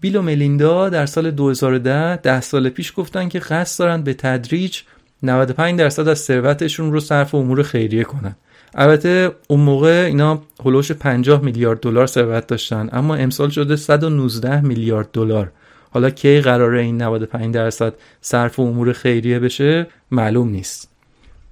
بیل 0.00 0.16
و 0.16 0.22
ملیندا 0.22 0.88
در 0.88 1.06
سال 1.06 1.30
2010 1.30 2.16
ده 2.16 2.40
سال 2.40 2.68
پیش 2.68 2.92
گفتن 2.96 3.28
که 3.28 3.38
قصد 3.38 3.78
دارن 3.78 4.02
به 4.02 4.14
تدریج 4.14 4.80
95 5.22 5.78
درصد 5.78 6.08
از 6.08 6.18
ثروتشون 6.18 6.92
رو 6.92 7.00
صرف 7.00 7.34
امور 7.34 7.62
خیریه 7.62 8.04
کنن. 8.04 8.36
البته 8.74 9.30
اون 9.48 9.60
موقع 9.60 10.04
اینا 10.08 10.42
هلوش 10.64 10.92
50 10.92 11.42
میلیارد 11.42 11.80
دلار 11.80 12.06
ثروت 12.06 12.46
داشتن 12.46 12.88
اما 12.92 13.14
امسال 13.14 13.50
شده 13.50 13.76
119 13.76 14.60
میلیارد 14.60 15.08
دلار. 15.12 15.52
حالا 15.92 16.10
کی 16.10 16.40
قراره 16.40 16.80
این 16.80 17.02
95 17.02 17.54
درصد 17.54 17.94
صرف 18.20 18.60
امور 18.60 18.92
خیریه 18.92 19.38
بشه 19.38 19.86
معلوم 20.10 20.48
نیست. 20.48 20.90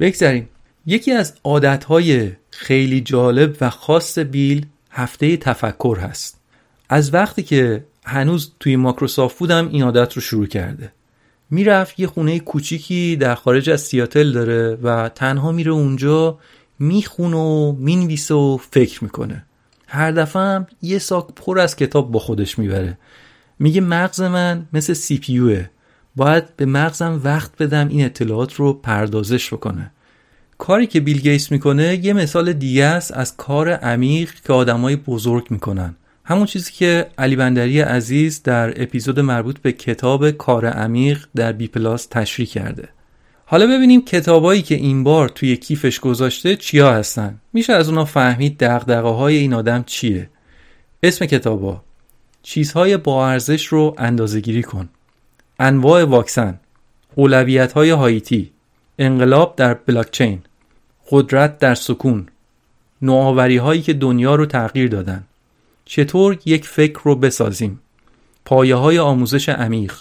بگذاریم. 0.01 0.49
یکی 0.87 1.13
از 1.13 1.35
عادتهای 1.45 2.33
خیلی 2.51 3.01
جالب 3.01 3.57
و 3.61 3.71
خاص 3.71 4.19
بیل 4.19 4.67
هفته 4.91 5.37
تفکر 5.37 5.99
هست. 6.01 6.41
از 6.89 7.15
وقتی 7.15 7.43
که 7.43 7.85
هنوز 8.05 8.53
توی 8.61 8.77
ماکروسافت 8.77 9.39
بودم 9.39 9.69
این 9.69 9.83
عادت 9.83 10.13
رو 10.13 10.23
شروع 10.23 10.47
کرده. 10.47 10.93
می‌رفت 11.51 12.01
یه 12.01 12.07
خونه 12.07 12.39
کوچیکی 12.39 13.17
در 13.17 13.35
خارج 13.35 13.71
از 13.71 13.81
سیاتل 13.81 14.33
داره 14.33 14.79
و 14.83 15.09
تنها 15.09 15.53
میره 15.53 15.73
اونجا 15.73 16.39
می‌خونه 16.79 17.37
و 17.37 17.73
می‌نویسه 17.73 18.35
و 18.35 18.57
فکر 18.71 19.05
می‌کنه. 19.05 19.45
هر 19.87 20.11
دفعه 20.13 20.43
هم 20.43 20.67
یه 20.83 20.99
ساک 20.99 21.27
پر 21.37 21.59
از 21.59 21.77
کتاب 21.77 22.13
با 22.13 22.19
خودش 22.19 22.59
می‌بره. 22.59 22.99
میگه 23.61 23.81
مغز 23.81 24.21
من 24.21 24.67
مثل 24.73 24.93
سی 24.93 25.19
پیوه 25.19 25.67
باید 26.17 26.57
به 26.57 26.67
مغزم 26.67 27.21
وقت 27.25 27.63
بدم 27.63 27.89
این 27.89 28.05
اطلاعات 28.05 28.55
رو 28.55 28.73
پردازش 28.73 29.53
بکنه. 29.53 29.91
کاری 30.59 30.87
که 30.87 31.01
بیل 31.01 31.21
گیتس 31.21 31.53
می‌کنه 31.53 32.05
یه 32.05 32.13
مثال 32.13 32.53
دیگه 32.53 32.85
است 32.85 33.13
از 33.13 33.37
کار 33.37 33.71
عمیق 33.71 34.35
که 34.47 34.53
آدمای 34.53 34.97
بزرگ 34.97 35.47
می‌کنن. 35.51 35.97
همون 36.25 36.47
چیزی 36.47 36.73
که 36.73 37.07
علی 37.19 37.37
بندری 37.37 37.81
عزیز 37.81 38.43
در 38.43 38.83
اپیزود 38.83 39.21
مربوط 39.21 39.59
به 39.59 39.73
کتاب 39.73 40.31
کار 40.31 40.67
عمیق 40.67 41.27
در 41.37 41.53
بی 41.53 41.69
پلاس 41.69 42.07
تشریح 42.07 42.49
کرده. 42.49 42.89
حالا 43.47 43.67
ببینیم 43.67 44.05
کتابایی 44.05 44.63
که 44.63 44.75
این 44.75 45.05
بار 45.05 45.29
توی 45.29 45.57
کیفش 45.57 46.01
گذاشته 46.01 46.57
چیا 46.57 46.93
هستن. 46.93 47.41
میشه 47.53 47.73
از 47.73 47.89
اونا 47.89 48.05
فهمید 48.05 48.59
دقدقه 48.59 49.09
های 49.09 49.37
این 49.37 49.55
آدم 49.55 49.83
چیه. 49.87 50.31
اسم 51.03 51.27
کتابا. 51.27 51.83
چیزهای 52.43 52.97
با 52.97 53.29
ارزش 53.29 53.67
رو 53.67 53.95
اندازه 53.99 54.41
گیری 54.41 54.63
کن. 54.63 54.89
انواع 55.59 56.05
واکسن 56.05 56.61
اولویت 57.15 57.73
های 57.73 57.91
هایتی 57.91 58.53
انقلاب 58.99 59.57
در 59.57 59.75
بلاکچین 59.75 60.43
قدرت 61.11 61.59
در 61.59 61.75
سکون 61.75 62.27
نوآوری 63.03 63.57
هایی 63.57 63.83
که 63.83 63.93
دنیا 63.93 64.35
رو 64.35 64.47
تغییر 64.47 64.89
دادن. 64.89 65.25
چطور 65.85 66.39
یک 66.45 66.67
فکر 66.67 67.01
رو 67.05 67.17
بسازیم؟ 67.17 67.81
پایه 68.45 68.75
های 68.75 68.99
آموزش 68.99 69.49
عمیق 69.49 69.95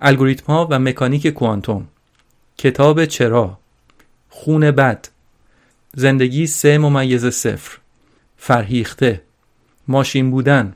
الگوریتم 0.00 0.52
ها 0.52 0.68
و 0.70 0.78
مکانیک 0.78 1.26
کوانتوم 1.26 1.88
کتاب 2.58 3.04
چرا 3.04 3.58
خون 4.28 4.70
بد 4.70 5.08
زندگی 5.94 6.46
سه 6.46 6.78
ممیز 6.78 7.26
صفر 7.26 7.78
فرهیخته 8.36 9.22
ماشین 9.88 10.30
بودن. 10.30 10.74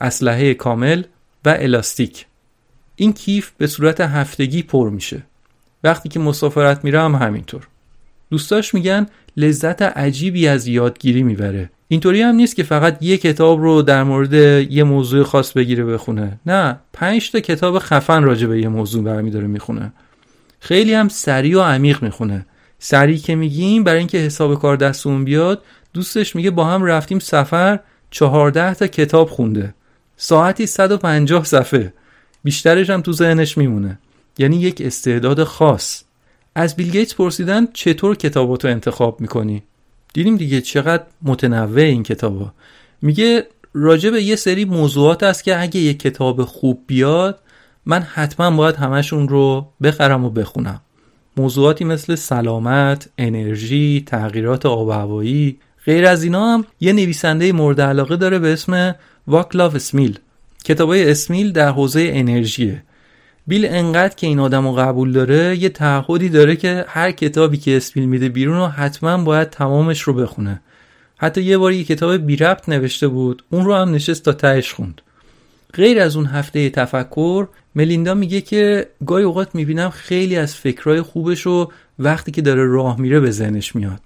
اسلحه 0.00 0.54
کامل 0.54 1.02
و 1.44 1.48
الاستیک. 1.48 2.26
این 2.96 3.12
کیف 3.12 3.50
به 3.58 3.66
صورت 3.66 4.00
هفتگی 4.00 4.62
پر 4.62 4.90
میشه. 4.90 5.22
وقتی 5.84 6.08
که 6.08 6.18
مسافرت 6.18 6.84
میره 6.84 7.00
هم 7.00 7.14
همینطور. 7.14 7.68
دوستاش 8.30 8.74
میگن 8.74 9.06
لذت 9.36 9.82
عجیبی 9.82 10.48
از 10.48 10.66
یادگیری 10.66 11.22
می‌بره. 11.22 11.70
اینطوری 11.88 12.22
هم 12.22 12.34
نیست 12.34 12.56
که 12.56 12.62
فقط 12.62 12.98
یه 13.00 13.18
کتاب 13.18 13.60
رو 13.60 13.82
در 13.82 14.02
مورد 14.02 14.32
یه 14.72 14.84
موضوع 14.84 15.24
خاص 15.24 15.52
بگیره 15.52 15.84
بخونه. 15.84 16.40
نه 16.46 16.78
پنج 16.92 17.30
تا 17.30 17.40
کتاب 17.40 17.78
خفن 17.78 18.22
راجع 18.22 18.46
به 18.46 18.60
یه 18.60 18.68
موضوع 18.68 19.04
برمیداره 19.04 19.46
می‌خونه. 19.46 19.92
خیلی 20.60 20.94
هم 20.94 21.08
سریع 21.08 21.58
و 21.58 21.62
عمیق 21.62 22.02
می‌خونه. 22.02 22.46
سریع 22.78 23.18
که 23.18 23.34
میگیم 23.34 23.84
برای 23.84 23.98
اینکه 23.98 24.18
حساب 24.18 24.60
کار 24.60 24.76
دستمون 24.76 25.24
بیاد 25.24 25.62
دوستش 25.94 26.36
میگه 26.36 26.50
با 26.50 26.64
هم 26.64 26.84
رفتیم 26.84 27.18
سفر 27.18 27.80
چهارده 28.10 28.74
تا 28.74 28.86
کتاب 28.86 29.30
خونده. 29.30 29.74
ساعتی 30.16 30.66
150 30.66 31.44
صفحه. 31.44 31.92
بیشترش 32.44 32.90
هم 32.90 33.00
تو 33.00 33.12
ذهنش 33.12 33.58
میمونه. 33.58 33.98
یعنی 34.38 34.56
یک 34.56 34.80
استعداد 34.80 35.44
خاص. 35.44 36.02
از 36.54 36.76
بیل 36.76 36.90
گیتس 36.90 37.14
پرسیدن 37.14 37.66
چطور 37.72 38.16
کتاباتو 38.16 38.68
انتخاب 38.68 39.20
می‌کنی؟ 39.20 39.62
دیدیم 40.14 40.36
دیگه 40.36 40.60
چقدر 40.60 41.02
متنوع 41.22 41.80
این 41.80 42.02
کتابا. 42.02 42.52
میگه 43.02 43.46
راجع 43.74 44.10
به 44.10 44.22
یه 44.22 44.36
سری 44.36 44.64
موضوعات 44.64 45.22
است 45.22 45.44
که 45.44 45.60
اگه 45.60 45.80
یه 45.80 45.94
کتاب 45.94 46.44
خوب 46.44 46.84
بیاد 46.86 47.40
من 47.86 48.02
حتما 48.02 48.50
باید 48.50 48.76
همشون 48.76 49.28
رو 49.28 49.68
بخرم 49.82 50.24
و 50.24 50.30
بخونم. 50.30 50.80
موضوعاتی 51.36 51.84
مثل 51.84 52.14
سلامت، 52.14 53.08
انرژی، 53.18 54.04
تغییرات 54.06 54.66
آب 54.66 54.88
و 54.88 54.92
هوایی 54.92 55.58
غیر 55.84 56.06
از 56.06 56.24
اینا 56.24 56.54
هم 56.54 56.64
یه 56.80 56.92
نویسنده 56.92 57.52
مورد 57.52 57.80
علاقه 57.80 58.16
داره 58.16 58.38
به 58.38 58.52
اسم 58.52 58.94
واکلاف 59.28 59.74
اسمیل 59.74 60.18
کتابای 60.64 61.10
اسمیل 61.10 61.52
در 61.52 61.68
حوزه 61.68 62.10
انرژیه. 62.14 62.82
بیل 63.46 63.66
انقدر 63.66 64.14
که 64.14 64.26
این 64.26 64.38
آدم 64.38 64.66
رو 64.66 64.72
قبول 64.72 65.12
داره 65.12 65.56
یه 65.56 65.68
تعهدی 65.68 66.28
داره 66.28 66.56
که 66.56 66.84
هر 66.88 67.10
کتابی 67.10 67.56
که 67.56 67.76
اسمیل 67.76 68.06
میده 68.06 68.28
بیرون 68.28 68.56
رو 68.56 68.66
حتما 68.66 69.24
باید 69.24 69.50
تمامش 69.50 70.00
رو 70.00 70.12
بخونه. 70.12 70.60
حتی 71.16 71.42
یه 71.42 71.58
بار 71.58 71.72
یه 71.72 71.84
کتاب 71.84 72.16
بی 72.16 72.36
ربط 72.36 72.68
نوشته 72.68 73.08
بود 73.08 73.44
اون 73.50 73.64
رو 73.64 73.74
هم 73.74 73.94
نشست 73.94 74.24
تا 74.24 74.32
تهش 74.32 74.72
خوند. 74.72 75.00
غیر 75.74 76.00
از 76.00 76.16
اون 76.16 76.26
هفته 76.26 76.70
تفکر 76.70 77.48
ملیندا 77.74 78.14
میگه 78.14 78.40
که 78.40 78.86
گاهی 79.06 79.24
اوقات 79.24 79.54
می‌بینم 79.54 79.90
خیلی 79.90 80.36
از 80.36 80.54
فکرهای 80.54 81.02
خوبش 81.02 81.40
رو 81.40 81.72
وقتی 81.98 82.32
که 82.32 82.42
داره 82.42 82.66
راه 82.66 83.00
میره 83.00 83.20
به 83.20 83.30
ذهنش 83.30 83.76
میاد. 83.76 84.00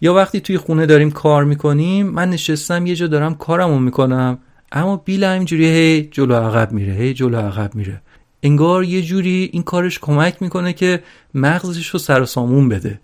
یا 0.00 0.14
وقتی 0.14 0.40
توی 0.40 0.58
خونه 0.58 0.86
داریم 0.86 1.10
کار 1.10 1.44
می‌کنیم 1.44 2.06
من 2.06 2.30
نشستم 2.30 2.86
یه 2.86 2.96
جا 2.96 3.06
دارم 3.06 3.34
کارمو 3.34 3.78
می‌کنم. 3.78 4.38
اما 4.72 4.96
بیل 4.96 5.24
همینجوری 5.24 5.66
هی 5.66 6.08
جلو 6.10 6.34
عقب 6.34 6.72
میره 6.72 6.92
هی 6.92 7.14
جلو 7.14 7.36
عقب 7.36 7.74
میره. 7.74 8.02
انگار 8.42 8.84
یه 8.84 9.02
جوری 9.02 9.50
این 9.52 9.62
کارش 9.62 9.98
کمک 9.98 10.42
می‌کنه 10.42 10.72
که 10.72 11.02
مغزش 11.34 11.86
رو 11.86 11.98
سر 11.98 12.24
سامون 12.24 12.68
بده. 12.68 13.00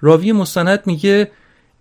راوی 0.00 0.32
مستند 0.32 0.80
میگه 0.86 1.30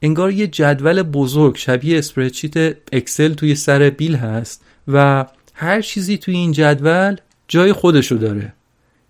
انگار 0.01 0.31
یه 0.31 0.47
جدول 0.47 1.03
بزرگ 1.03 1.55
شبیه 1.55 1.97
اسپرچیت 1.97 2.77
اکسل 2.91 3.33
توی 3.33 3.55
سر 3.55 3.89
بیل 3.89 4.15
هست 4.15 4.65
و 4.87 5.25
هر 5.53 5.81
چیزی 5.81 6.17
توی 6.17 6.35
این 6.35 6.51
جدول 6.51 7.15
جای 7.47 7.73
خودشو 7.73 8.15
داره. 8.15 8.53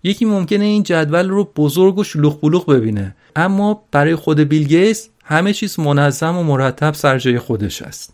یکی 0.02 0.24
ممکنه 0.24 0.64
این 0.64 0.82
جدول 0.82 1.28
رو 1.28 1.52
بزرگ 1.56 1.98
و 1.98 2.04
شلوغ 2.04 2.40
بلوغ 2.40 2.70
ببینه 2.70 3.16
اما 3.36 3.82
برای 3.90 4.16
خود 4.16 4.40
بیل 4.40 4.94
همه 5.24 5.52
چیز 5.52 5.78
منظم 5.78 6.36
و 6.36 6.42
مرتب 6.42 6.94
سر 6.94 7.18
جای 7.18 7.38
خودش 7.38 7.82
است. 7.82 8.13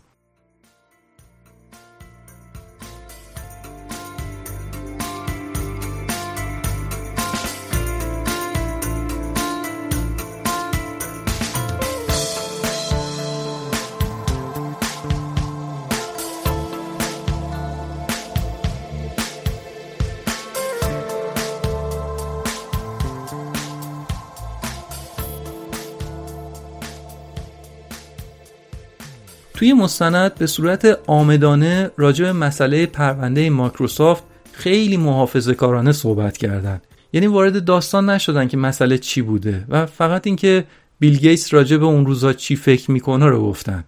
توی 29.61 29.73
مستند 29.73 30.35
به 30.35 30.47
صورت 30.47 30.99
آمدانه 31.07 31.91
راجع 31.97 32.25
به 32.25 32.33
مسئله 32.33 32.85
پرونده 32.85 33.49
مایکروسافت 33.49 34.23
خیلی 34.51 34.97
محافظه 34.97 35.53
کارانه 35.53 35.91
صحبت 35.91 36.37
کردن 36.37 36.81
یعنی 37.13 37.27
وارد 37.27 37.65
داستان 37.65 38.09
نشدن 38.09 38.47
که 38.47 38.57
مسئله 38.57 38.97
چی 38.97 39.21
بوده 39.21 39.65
و 39.69 39.85
فقط 39.85 40.27
اینکه 40.27 40.63
بیل 40.99 41.17
گیتس 41.17 41.53
راجع 41.53 41.77
به 41.77 41.85
اون 41.85 42.05
روزا 42.05 42.33
چی 42.33 42.55
فکر 42.55 42.91
می‌کنه 42.91 43.25
رو 43.25 43.41
گفتن. 43.41 43.83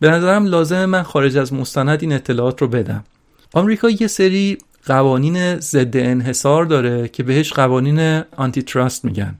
به 0.00 0.10
نظرم 0.10 0.46
لازم 0.46 0.84
من 0.84 1.02
خارج 1.02 1.36
از 1.36 1.52
مستند 1.52 2.02
این 2.02 2.12
اطلاعات 2.12 2.60
رو 2.60 2.68
بدم. 2.68 3.04
آمریکا 3.52 3.90
یه 3.90 4.06
سری 4.06 4.58
قوانین 4.86 5.60
ضد 5.60 5.96
انحصار 5.96 6.64
داره 6.64 7.08
که 7.08 7.22
بهش 7.22 7.52
قوانین 7.52 8.22
آنتی 8.36 8.62
تراست 8.62 9.04
میگن. 9.04 9.34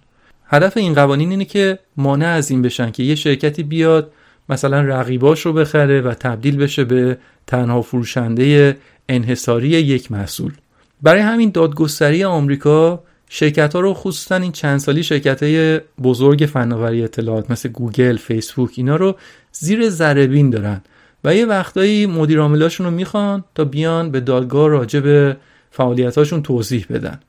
هدف 0.47 0.77
این 0.77 0.95
قوانین 0.95 1.31
اینه 1.31 1.45
که 1.45 1.79
مانع 1.97 2.27
از 2.27 2.51
این 2.51 2.63
بشن 2.63 2.91
که 2.91 3.03
یه 3.03 3.15
شرکتی 3.15 3.63
بیاد 3.63 4.13
مثلا 4.49 4.81
رقیباش 4.81 5.41
رو 5.41 5.53
بخره 5.53 6.01
و 6.01 6.15
تبدیل 6.15 6.57
بشه 6.57 6.85
به 6.85 7.19
تنها 7.47 7.83
فروشنده 7.83 8.77
انحصاری 9.09 9.69
یک 9.69 10.13
محصول. 10.13 10.53
برای 11.03 11.21
همین 11.21 11.51
دادگستری 11.51 12.25
آمریکا 12.25 13.03
شرکت 13.29 13.75
ها 13.75 13.81
رو 13.81 13.95
خصوصا 13.95 14.37
این 14.37 14.53
چند 14.53 14.79
سالی 14.79 15.03
شرکت 15.03 15.43
های 15.43 15.81
بزرگ 16.03 16.49
فناوری 16.53 17.05
اطلاعات 17.05 17.51
مثل 17.51 17.69
گوگل، 17.69 18.17
فیسبوک 18.17 18.71
اینا 18.77 18.97
رو 18.97 19.17
زیر 19.53 19.89
ذره 19.89 20.51
دارن 20.51 20.83
و 21.25 21.35
یه 21.35 21.47
وقتایی 21.47 22.07
مدیر 22.07 22.39
رو 22.39 22.91
می‌خوان 22.91 23.45
تا 23.55 23.65
بیان 23.65 24.11
به 24.11 24.21
دادگاه 24.21 24.69
راجع 24.69 25.01
به 25.01 25.37
فعالیتاشون 25.71 26.43
توضیح 26.43 26.87
بدن. 26.91 27.21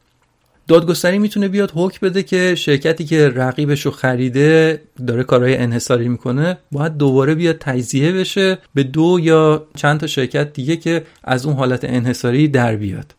دادگستری 0.67 1.19
می‌تونه 1.19 1.47
بیاد 1.47 1.71
حکم 1.75 2.07
بده 2.07 2.23
که 2.23 2.55
شرکتی 2.55 3.05
که 3.05 3.29
رقیبش 3.29 3.85
رو 3.85 3.91
خریده 3.91 4.81
داره 5.07 5.23
کارهای 5.23 5.57
انحصاری 5.57 6.09
می‌کنه 6.09 6.57
باید 6.71 6.97
دوباره 6.97 7.35
بیاد 7.35 7.57
تجزیه 7.59 8.11
بشه 8.11 8.57
به 8.73 8.83
دو 8.83 9.19
یا 9.21 9.67
چند 9.75 9.99
تا 9.99 10.07
شرکت 10.07 10.53
دیگه 10.53 10.77
که 10.77 11.03
از 11.23 11.45
اون 11.45 11.55
حالت 11.55 11.83
انحصاری 11.83 12.47
در 12.47 12.75
بیاد. 12.75 13.15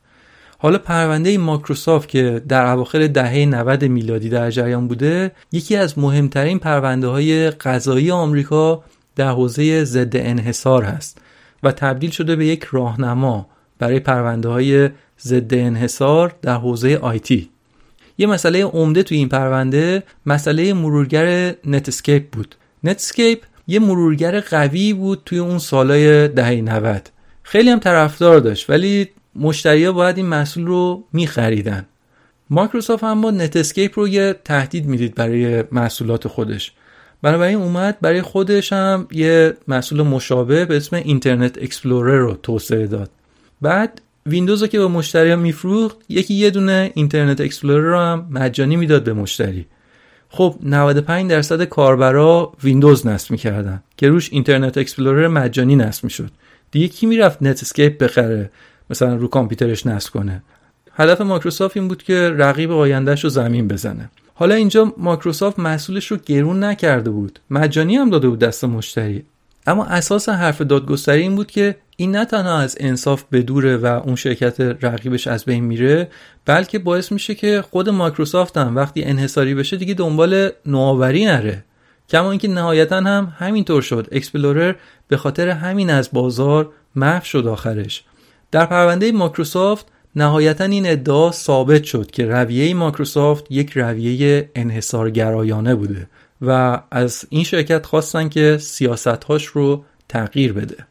حالا 0.59 0.79
پرونده 0.79 1.39
مایکروسافت 1.39 2.09
که 2.09 2.43
در 2.49 2.67
اواخر 2.67 3.07
دهه 3.07 3.45
90 3.45 3.85
میلادی 3.85 4.29
در 4.29 4.51
جریان 4.51 4.89
بوده 4.89 5.33
یکی 5.53 5.77
از 5.77 5.99
مهمترین 5.99 6.59
پرونده 6.59 7.07
های 7.07 7.51
قضایی 7.51 8.11
آمریکا 8.11 8.85
در 9.17 9.31
حوزه 9.31 9.85
ضد 9.85 10.17
انحصار 10.17 10.83
هست 10.83 11.19
و 11.63 11.73
تبدیل 11.73 12.11
شده 12.11 12.37
به 12.37 12.47
یک 12.47 12.65
راهنما 12.65 13.47
برای 13.79 14.01
پرونده 14.01 14.49
های 14.49 14.91
ضد 15.20 15.55
انحصار 15.55 16.35
در 16.42 16.55
حوزه 16.55 16.96
آیتی 16.96 17.50
یه 18.18 18.26
مسئله 18.26 18.64
عمده 18.64 19.02
توی 19.02 19.16
این 19.16 19.29
پرونده 19.29 20.02
مسئله 20.26 20.72
مرورگر 20.72 21.55
نتسکیپ 21.64 22.31
بود. 22.31 22.55
نتسکیپ 22.85 23.42
یه 23.66 23.79
مرورگر 23.79 24.40
قوی 24.40 24.92
بود 24.92 25.22
توی 25.24 25.38
اون 25.38 25.59
سالای 25.59 26.29
دهه 26.29 26.61
90 26.61 27.11
خیلی 27.42 27.70
هم 27.70 27.79
طرفدار 27.79 28.40
داشت 28.40 28.70
ولی 28.70 29.09
مشتریا 29.37 29.92
باید 29.92 30.16
این 30.16 30.26
محصول 30.26 30.66
رو 30.66 31.05
میخریدن. 31.12 31.87
مایکروسافت 32.50 33.05
هم 33.05 33.20
با 33.20 33.31
نتسکیپ 33.31 33.98
رو 33.98 34.09
یه 34.09 34.35
تهدید 34.44 34.87
می‌دید 34.87 35.14
برای 35.14 35.64
محصولات 35.72 36.29
خودش. 36.29 36.72
بنابراین 37.22 37.57
اومد 37.57 37.96
برای 38.00 38.22
خودش 38.22 38.72
هم 38.72 39.09
یه 39.12 39.55
محصول 39.68 40.02
مشابه 40.02 40.64
به 40.64 40.76
اسم 40.76 40.96
اینترنت 40.96 41.59
اکسپلورر 41.59 42.18
رو 42.18 42.35
توسعه 42.35 42.87
داد. 42.87 43.11
بعد 43.62 44.00
ویندوز 44.27 44.62
رو 44.62 44.69
که 44.69 44.79
به 44.79 44.87
مشتری 44.87 45.37
میفروخت 45.37 45.97
یکی 46.09 46.35
یه 46.35 46.51
دونه 46.51 46.93
اینترنت 46.95 47.41
اکسپلورر 47.41 47.85
رو 47.85 47.99
هم 47.99 48.29
مجانی 48.31 48.77
می‌داد 48.77 49.05
به 49.05 49.12
مشتری. 49.12 49.67
خب 50.29 50.55
95 50.62 51.31
درصد 51.31 51.65
کاربرا 51.65 52.53
ویندوز 52.65 53.07
نصب 53.07 53.31
می‌کردن 53.31 53.83
که 53.97 54.09
روش 54.09 54.33
اینترنت 54.33 54.79
اکسپلورر 54.79 55.29
مجانی 55.29 55.77
نصب 55.77 56.05
می‌شد. 56.05 56.31
دیگه 56.71 56.89
کی 56.89 57.07
می‌رفت 57.07 57.43
نتسکیپ 57.43 58.03
بخره 58.03 58.51
مثلا 58.91 59.15
رو 59.15 59.29
کامپیوترش 59.29 59.87
نصب 59.87 60.12
کنه؟ 60.12 60.43
هدف 60.93 61.21
مایکروسافت 61.21 61.77
این 61.77 61.89
بود 61.89 62.03
که 62.03 62.31
رقیب 62.37 62.73
آیندهش 62.73 63.25
رو 63.25 63.31
زمین 63.31 63.69
بزنه. 63.69 64.11
حالا 64.35 64.55
اینجا 64.55 64.93
مایکروسافت 64.97 65.59
محصولش 65.59 66.07
رو 66.07 66.17
گرون 66.27 66.65
نکرده 66.65 67.11
بود. 67.11 67.39
مجانی 67.51 67.97
هم 67.97 68.11
داده 68.11 68.29
بود 68.29 68.39
دست 68.39 68.65
مشتری. 68.65 69.25
اما 69.66 69.85
اساس 69.85 70.29
حرف 70.29 70.61
دادگستری 70.61 71.22
این 71.22 71.37
بود 71.37 71.50
که 71.50 71.76
این 71.96 72.16
نه 72.16 72.24
تنها 72.24 72.59
از 72.59 72.76
انصاف 72.81 73.24
بدوره 73.33 73.76
و 73.76 73.87
اون 73.87 74.16
شرکت 74.16 74.61
رقیبش 74.61 75.26
از 75.26 75.44
بین 75.44 75.64
میره 75.64 76.09
بلکه 76.44 76.79
باعث 76.79 77.12
میشه 77.12 77.35
که 77.35 77.62
خود 77.70 77.88
مایکروسافت 77.88 78.57
هم 78.57 78.76
وقتی 78.76 79.02
انحصاری 79.02 79.55
بشه 79.55 79.76
دیگه 79.76 79.94
دنبال 79.94 80.50
نوآوری 80.66 81.24
نره. 81.24 81.64
کما 82.09 82.31
اینکه 82.31 82.48
نهایتا 82.48 82.96
هم 82.96 83.35
همینطور 83.38 83.83
شد. 83.83 84.09
اکسپلورر 84.12 84.74
به 85.09 85.16
خاطر 85.16 85.48
همین 85.48 85.90
از 85.90 86.11
بازار 86.12 86.70
محو 86.96 87.24
شد 87.24 87.46
آخرش. 87.46 88.05
در 88.50 88.66
پرونده 88.66 89.12
مایکروسافت 89.12 89.87
نهایتا 90.16 90.64
این 90.64 90.90
ادعا 90.90 91.33
ثابت 91.33 91.85
شد 91.85 92.11
که 92.11 92.26
رویه 92.26 92.74
مایکروسافت 92.74 93.46
یک 93.50 93.70
رویه 93.70 94.50
انحصارگرایانه 94.55 95.74
بوده. 95.74 96.07
و 96.42 96.81
از 96.90 97.25
این 97.31 97.44
شرکت 97.44 97.87
خواستن 97.87 98.29
که 98.29 98.59
سیاستهاش 98.61 99.46
رو 99.46 99.85
تغییر 100.09 100.53
بده. 100.53 100.87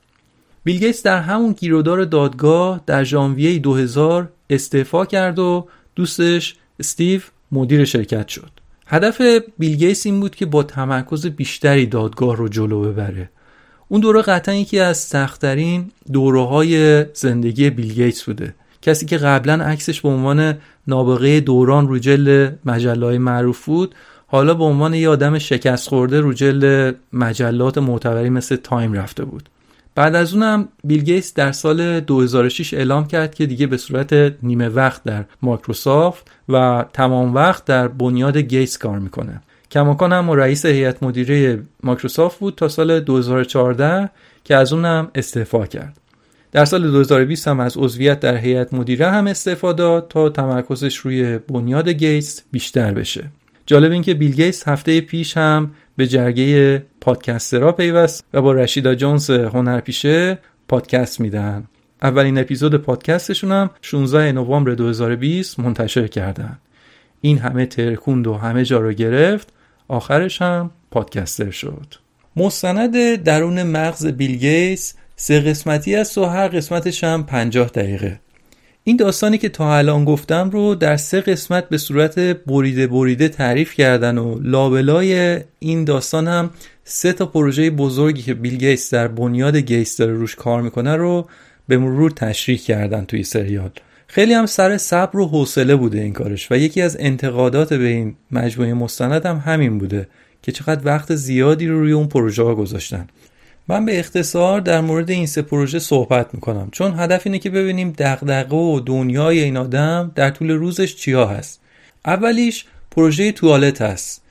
بیل 0.63 0.79
گیتس 0.79 1.03
در 1.03 1.19
همون 1.19 1.53
گیرودار 1.53 2.05
دادگاه 2.05 2.81
در 2.85 3.03
ژانویه 3.03 3.59
2000 3.59 4.29
استعفا 4.49 5.05
کرد 5.05 5.39
و 5.39 5.67
دوستش 5.95 6.55
استیو 6.79 7.21
مدیر 7.51 7.85
شرکت 7.85 8.27
شد. 8.27 8.49
هدف 8.87 9.21
بیل 9.57 9.75
گیتس 9.75 10.05
این 10.05 10.19
بود 10.19 10.35
که 10.35 10.45
با 10.45 10.63
تمرکز 10.63 11.25
بیشتری 11.25 11.85
دادگاه 11.85 12.35
رو 12.35 12.47
جلو 12.47 12.81
ببره. 12.81 13.29
اون 13.87 14.01
دوره 14.01 14.21
قطعا 14.21 14.55
یکی 14.55 14.79
از 14.79 14.97
سختترین 14.97 15.91
دوره 16.13 16.45
های 16.45 17.05
زندگی 17.13 17.69
بیل 17.69 17.93
گیتس 17.93 18.23
بوده. 18.23 18.55
کسی 18.81 19.05
که 19.05 19.17
قبلا 19.17 19.63
عکسش 19.65 20.01
به 20.01 20.09
عنوان 20.09 20.57
نابغه 20.87 21.39
دوران 21.39 21.87
رو 21.87 21.99
جلد 21.99 22.59
مجله 22.65 23.17
معروف 23.17 23.65
بود 23.65 23.95
حالا 24.27 24.53
به 24.53 24.63
عنوان 24.63 24.93
یه 24.93 25.09
آدم 25.09 25.37
شکست 25.37 25.89
خورده 25.89 26.19
رو 26.19 26.33
جلد 26.33 26.95
مجلات 27.13 27.77
معتبری 27.77 28.29
مثل 28.29 28.55
تایم 28.55 28.93
رفته 28.93 29.25
بود. 29.25 29.49
بعد 29.95 30.15
از 30.15 30.33
اونم 30.33 30.67
بیل 30.83 31.03
گیتس 31.03 31.33
در 31.33 31.51
سال 31.51 31.99
2006 31.99 32.73
اعلام 32.73 33.07
کرد 33.07 33.35
که 33.35 33.45
دیگه 33.45 33.67
به 33.67 33.77
صورت 33.77 34.13
نیمه 34.43 34.69
وقت 34.69 35.03
در 35.03 35.25
مایکروسافت 35.41 36.31
و 36.49 36.85
تمام 36.93 37.35
وقت 37.35 37.65
در 37.65 37.87
بنیاد 37.87 38.37
گیتس 38.37 38.77
کار 38.77 38.99
می‌کنه. 38.99 39.41
کماکان 39.71 40.13
هم 40.13 40.31
رئیس 40.31 40.65
هیئت 40.65 41.03
مدیره 41.03 41.63
مایکروسافت 41.83 42.39
بود 42.39 42.55
تا 42.55 42.67
سال 42.67 42.99
2014 42.99 44.09
که 44.43 44.55
از 44.55 44.73
اونم 44.73 45.11
استعفا 45.15 45.65
کرد. 45.65 45.97
در 46.51 46.65
سال 46.65 46.91
2020 46.91 47.47
هم 47.47 47.59
از 47.59 47.77
عضویت 47.77 48.19
در 48.19 48.37
هیئت 48.37 48.73
مدیره 48.73 49.11
هم 49.11 49.27
استعفا 49.27 49.73
داد 49.73 50.07
تا 50.07 50.29
تمرکزش 50.29 50.95
روی 50.95 51.37
بنیاد 51.37 51.89
گیتس 51.89 52.41
بیشتر 52.51 52.91
بشه. 52.91 53.29
جالب 53.65 53.91
این 53.91 54.01
که 54.01 54.13
بیل 54.13 54.35
گیتس 54.35 54.67
هفته 54.67 55.01
پیش 55.01 55.37
هم 55.37 55.71
به 55.97 56.07
جرگه 56.07 56.83
پادکسترها 57.01 57.71
پیوست 57.71 58.23
و 58.33 58.41
با 58.41 58.53
رشیدا 58.53 58.95
جونز 58.95 59.29
هنرپیشه 59.29 60.39
پادکست 60.67 61.19
میدن. 61.19 61.63
اولین 62.01 62.37
اپیزود 62.37 62.75
پادکستشون 62.75 63.51
هم 63.51 63.69
16 63.81 64.31
نوامبر 64.31 64.71
2020 64.71 65.59
منتشر 65.59 66.07
کردن. 66.07 66.57
این 67.21 67.37
همه 67.37 67.65
ترکوند 67.65 68.27
و 68.27 68.33
همه 68.33 68.65
جا 68.65 68.79
رو 68.79 68.93
گرفت 68.93 69.53
آخرش 69.87 70.41
هم 70.41 70.71
پادکستر 70.91 71.51
شد. 71.51 71.95
مستند 72.35 73.15
درون 73.15 73.63
مغز 73.63 74.05
بیل 74.07 74.35
گیتس 74.35 74.93
سه 75.15 75.39
قسمتی 75.39 75.95
است 75.95 76.17
و 76.17 76.25
هر 76.25 76.47
قسمتش 76.47 77.03
هم 77.03 77.23
50 77.23 77.67
دقیقه. 77.69 78.19
این 78.87 78.97
داستانی 78.97 79.37
که 79.37 79.49
تا 79.49 79.77
الان 79.77 80.05
گفتم 80.05 80.49
رو 80.49 80.75
در 80.75 80.97
سه 80.97 81.21
قسمت 81.21 81.69
به 81.69 81.77
صورت 81.77 82.19
بریده 82.19 82.87
بریده 82.87 83.29
تعریف 83.29 83.73
کردن 83.73 84.17
و 84.17 84.39
لابلای 84.41 85.39
این 85.59 85.83
داستان 85.83 86.27
هم 86.27 86.49
سه 86.83 87.13
تا 87.13 87.25
پروژه 87.25 87.69
بزرگی 87.69 88.21
که 88.21 88.33
بیل 88.33 88.55
گیتس 88.55 88.93
در 88.93 89.07
بنیاد 89.07 89.55
گیتس 89.55 89.97
داره 89.97 90.13
روش 90.13 90.35
کار 90.35 90.61
می‌کنه 90.61 90.95
رو 90.95 91.27
به 91.67 91.77
مرور 91.77 92.11
تشریح 92.11 92.57
کردن 92.57 93.05
توی 93.05 93.23
سریال. 93.23 93.71
خیلی 94.07 94.33
هم 94.33 94.45
سر 94.45 94.77
صبر 94.77 95.19
و 95.19 95.27
حوصله 95.27 95.75
بوده 95.75 95.99
این 95.99 96.13
کارش 96.13 96.51
و 96.51 96.55
یکی 96.55 96.81
از 96.81 96.97
انتقادات 96.99 97.73
به 97.73 97.87
این 97.87 98.15
مجموعه 98.31 98.73
مستند 98.73 99.25
هم 99.25 99.43
همین 99.45 99.77
بوده 99.77 100.07
که 100.41 100.51
چقدر 100.51 100.81
وقت 100.85 101.15
زیادی 101.15 101.67
رو 101.67 101.79
روی 101.79 101.91
اون 101.91 102.07
پروژه 102.07 102.43
ها 102.43 102.55
گذاشتن. 102.55 103.07
من 103.67 103.85
به 103.85 103.99
اختصار 103.99 104.61
در 104.61 104.81
مورد 104.81 105.09
این 105.11 105.25
سه 105.25 105.41
پروژه 105.41 105.79
صحبت 105.79 106.33
می‌کنم. 106.33 106.69
چون 106.71 106.99
هدف 106.99 107.21
اینه 107.25 107.39
که 107.39 107.49
ببینیم 107.49 107.93
دغدغه 107.97 108.55
و 108.55 108.79
دنیای 108.79 109.39
این 109.39 109.57
آدم 109.57 110.11
در 110.15 110.29
طول 110.29 110.51
روزش 110.51 110.95
چیا 110.95 111.25
هست. 111.25 111.61
اولیش 112.05 112.65
پروژه 112.91 113.31
توالت 113.31 113.81
هست. 113.81 114.21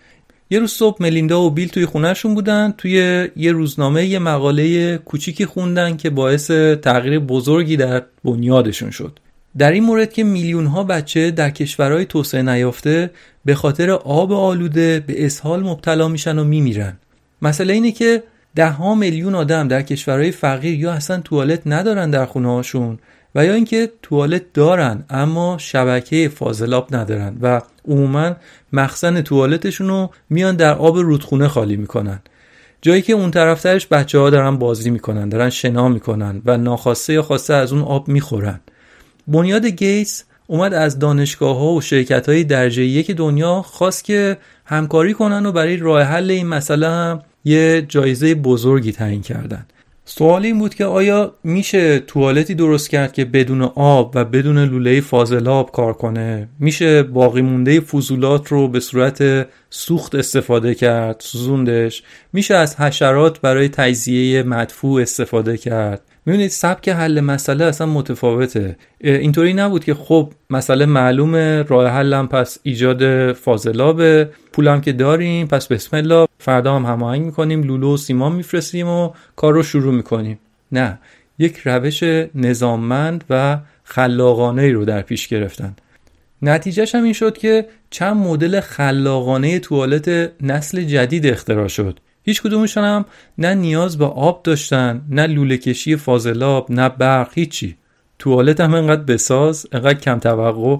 یه 0.50 0.58
روز 0.58 0.72
صبح 0.72 1.02
ملیندا 1.02 1.42
و 1.42 1.50
بیل 1.50 1.68
توی 1.68 1.86
خونهشون 1.86 2.34
بودن 2.34 2.74
توی 2.78 3.28
یه 3.36 3.52
روزنامه 3.52 4.06
یه 4.06 4.18
مقاله 4.18 4.98
کوچیکی 4.98 5.46
خوندن 5.46 5.96
که 5.96 6.10
باعث 6.10 6.50
تغییر 6.82 7.18
بزرگی 7.18 7.76
در 7.76 8.02
بنیادشون 8.24 8.90
شد. 8.90 9.18
در 9.58 9.72
این 9.72 9.84
مورد 9.84 10.12
که 10.12 10.24
میلیون 10.24 10.66
ها 10.66 10.84
بچه 10.84 11.30
در 11.30 11.50
کشورهای 11.50 12.04
توسعه 12.04 12.42
نیافته 12.42 13.10
به 13.44 13.54
خاطر 13.54 13.90
آب 13.90 14.32
آلوده 14.32 15.04
به 15.06 15.26
اسهال 15.26 15.62
مبتلا 15.62 16.08
میشن 16.08 16.38
و 16.38 16.44
میمیرن. 16.44 16.96
مسئله 17.42 17.72
اینه 17.72 17.92
که 17.92 18.22
ده 18.56 18.70
ها 18.70 18.94
میلیون 18.94 19.34
آدم 19.34 19.68
در 19.68 19.82
کشورهای 19.82 20.30
فقیر 20.30 20.80
یا 20.80 20.92
اصلا 20.92 21.20
توالت 21.20 21.62
ندارن 21.66 22.10
در 22.10 22.26
خونه 22.26 22.48
هاشون 22.48 22.98
و 23.34 23.44
یا 23.46 23.54
اینکه 23.54 23.92
توالت 24.02 24.42
دارن 24.54 25.04
اما 25.10 25.58
شبکه 25.58 26.28
فاضلاب 26.28 26.96
ندارن 26.96 27.36
و 27.42 27.60
عموما 27.88 28.36
مخزن 28.72 29.20
توالتشون 29.20 29.88
رو 29.88 30.10
میان 30.30 30.56
در 30.56 30.74
آب 30.74 30.98
رودخونه 30.98 31.48
خالی 31.48 31.76
می‌کنن. 31.76 32.22
جایی 32.82 33.02
که 33.02 33.12
اون 33.12 33.30
طرفترش 33.30 33.86
بچه 33.86 34.18
ها 34.18 34.30
دارن 34.30 34.56
بازی 34.56 34.90
می‌کنن 34.90 35.28
دارن 35.28 35.50
شنا 35.50 35.88
می‌کنن 35.88 36.42
و 36.44 36.56
ناخواسته 36.56 37.12
یا 37.12 37.22
خواسته 37.22 37.54
از 37.54 37.72
اون 37.72 37.82
آب 37.82 38.08
می‌خورن. 38.08 38.60
بنیاد 39.28 39.66
گیتس 39.66 40.24
اومد 40.46 40.74
از 40.74 40.98
دانشگاه 40.98 41.56
ها 41.56 41.72
و 41.72 41.80
شرکت 41.80 42.28
های 42.28 42.44
درجه 42.44 42.82
یک 42.82 43.10
دنیا 43.10 43.62
خواست 43.62 44.04
که 44.04 44.36
همکاری 44.64 45.14
کنن 45.14 45.46
و 45.46 45.52
برای 45.52 45.76
راه 45.76 46.02
حل 46.02 46.30
این 46.30 46.46
مسئله 46.46 46.88
هم 46.88 47.22
یه 47.44 47.86
جایزه 47.88 48.34
بزرگی 48.34 48.92
تعیین 48.92 49.22
کردن. 49.22 49.66
سوال 50.06 50.44
این 50.44 50.58
بود 50.58 50.74
که 50.74 50.84
آیا 50.84 51.34
میشه 51.44 51.98
توالتی 51.98 52.54
درست 52.54 52.90
کرد 52.90 53.12
که 53.12 53.24
بدون 53.24 53.62
آب 53.62 54.12
و 54.14 54.24
بدون 54.24 54.58
لوله 54.58 55.00
فاضلاب 55.00 55.70
کار 55.72 55.92
کنه؟ 55.92 56.48
میشه 56.58 57.02
باقی 57.02 57.42
مونده 57.42 57.80
فضولات 57.80 58.48
رو 58.48 58.68
به 58.68 58.80
صورت 58.80 59.48
سوخت 59.70 60.14
استفاده 60.14 60.74
کرد 60.74 61.16
سوزوندش؟ 61.20 62.02
میشه 62.32 62.54
از 62.54 62.76
حشرات 62.76 63.40
برای 63.40 63.68
تجزیه 63.68 64.42
مدفوع 64.42 65.02
استفاده 65.02 65.56
کرد؟ 65.56 66.00
می‌بینید 66.26 66.50
سبک 66.50 66.88
حل 66.88 67.20
مسئله 67.20 67.64
اصلا 67.64 67.86
متفاوته. 67.86 68.76
اینطوری 69.00 69.54
نبود 69.54 69.84
که 69.84 69.94
خب 69.94 70.32
مسئله 70.50 70.86
معلومه 70.86 71.62
راه 71.62 71.88
حلم 71.88 72.28
پس 72.28 72.58
ایجاد 72.62 73.32
فاضلاب 73.32 74.24
پولم 74.24 74.80
که 74.80 74.92
داریم 74.92 75.46
پس 75.46 75.66
بسم 75.66 75.96
الله. 75.96 76.26
فردا 76.38 76.76
هم 76.76 76.86
هماهنگ 76.86 77.24
می‌کنیم 77.24 77.62
لولو 77.62 77.94
و 77.94 77.96
سیمان 77.96 78.32
میفرستیم 78.32 78.88
و 78.88 79.10
کار 79.36 79.52
رو 79.52 79.62
شروع 79.62 79.94
می‌کنیم. 79.94 80.38
نه 80.72 80.98
یک 81.38 81.60
روش 81.64 82.02
نظاممند 82.34 83.24
و 83.30 83.58
خلاقانه 83.84 84.62
ای 84.62 84.72
رو 84.72 84.84
در 84.84 85.02
پیش 85.02 85.28
گرفتن. 85.28 85.76
نتیجهش 86.42 86.94
هم 86.94 87.04
این 87.04 87.12
شد 87.12 87.38
که 87.38 87.66
چند 87.90 88.16
مدل 88.16 88.60
خلاقانه 88.60 89.58
توالت 89.58 90.30
نسل 90.40 90.82
جدید 90.82 91.26
اختراع 91.26 91.68
شد. 91.68 92.00
هیچ 92.24 92.42
کدومشون 92.42 92.84
هم 92.84 93.04
نه 93.38 93.54
نیاز 93.54 93.98
به 93.98 94.04
آب 94.04 94.42
داشتن 94.42 95.02
نه 95.08 95.26
لوله 95.26 95.58
کشی 95.58 95.96
فاضلاب 95.96 96.70
نه 96.70 96.88
برق 96.88 97.30
هیچی. 97.34 97.76
توالت 98.18 98.60
هم 98.60 98.74
انقدر 98.74 99.02
بساز 99.02 99.66
انقدر 99.72 99.98
کم 100.00 100.18
توقع. 100.18 100.76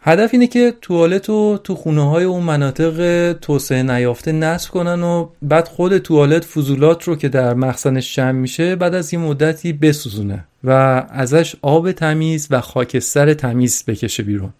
هدف 0.00 0.30
اینه 0.32 0.46
که 0.46 0.74
توالت 0.82 1.28
رو 1.28 1.60
تو 1.64 1.74
خونه 1.74 2.10
های 2.10 2.24
اون 2.24 2.42
مناطق 2.42 3.32
توسعه 3.32 3.82
نیافته 3.82 4.32
نصب 4.32 4.70
کنن 4.70 5.02
و 5.02 5.28
بعد 5.42 5.68
خود 5.68 5.98
توالت 5.98 6.44
فضولات 6.44 7.04
رو 7.04 7.16
که 7.16 7.28
در 7.28 7.54
مخزنش 7.54 8.16
جمع 8.16 8.30
میشه 8.30 8.76
بعد 8.76 8.94
از 8.94 9.14
یه 9.14 9.20
مدتی 9.20 9.72
بسوزونه 9.72 10.44
و 10.64 10.70
ازش 11.10 11.56
آب 11.62 11.92
تمیز 11.92 12.48
و 12.50 12.60
خاکستر 12.60 13.34
تمیز 13.34 13.84
بکشه 13.86 14.22
بیرون. 14.22 14.52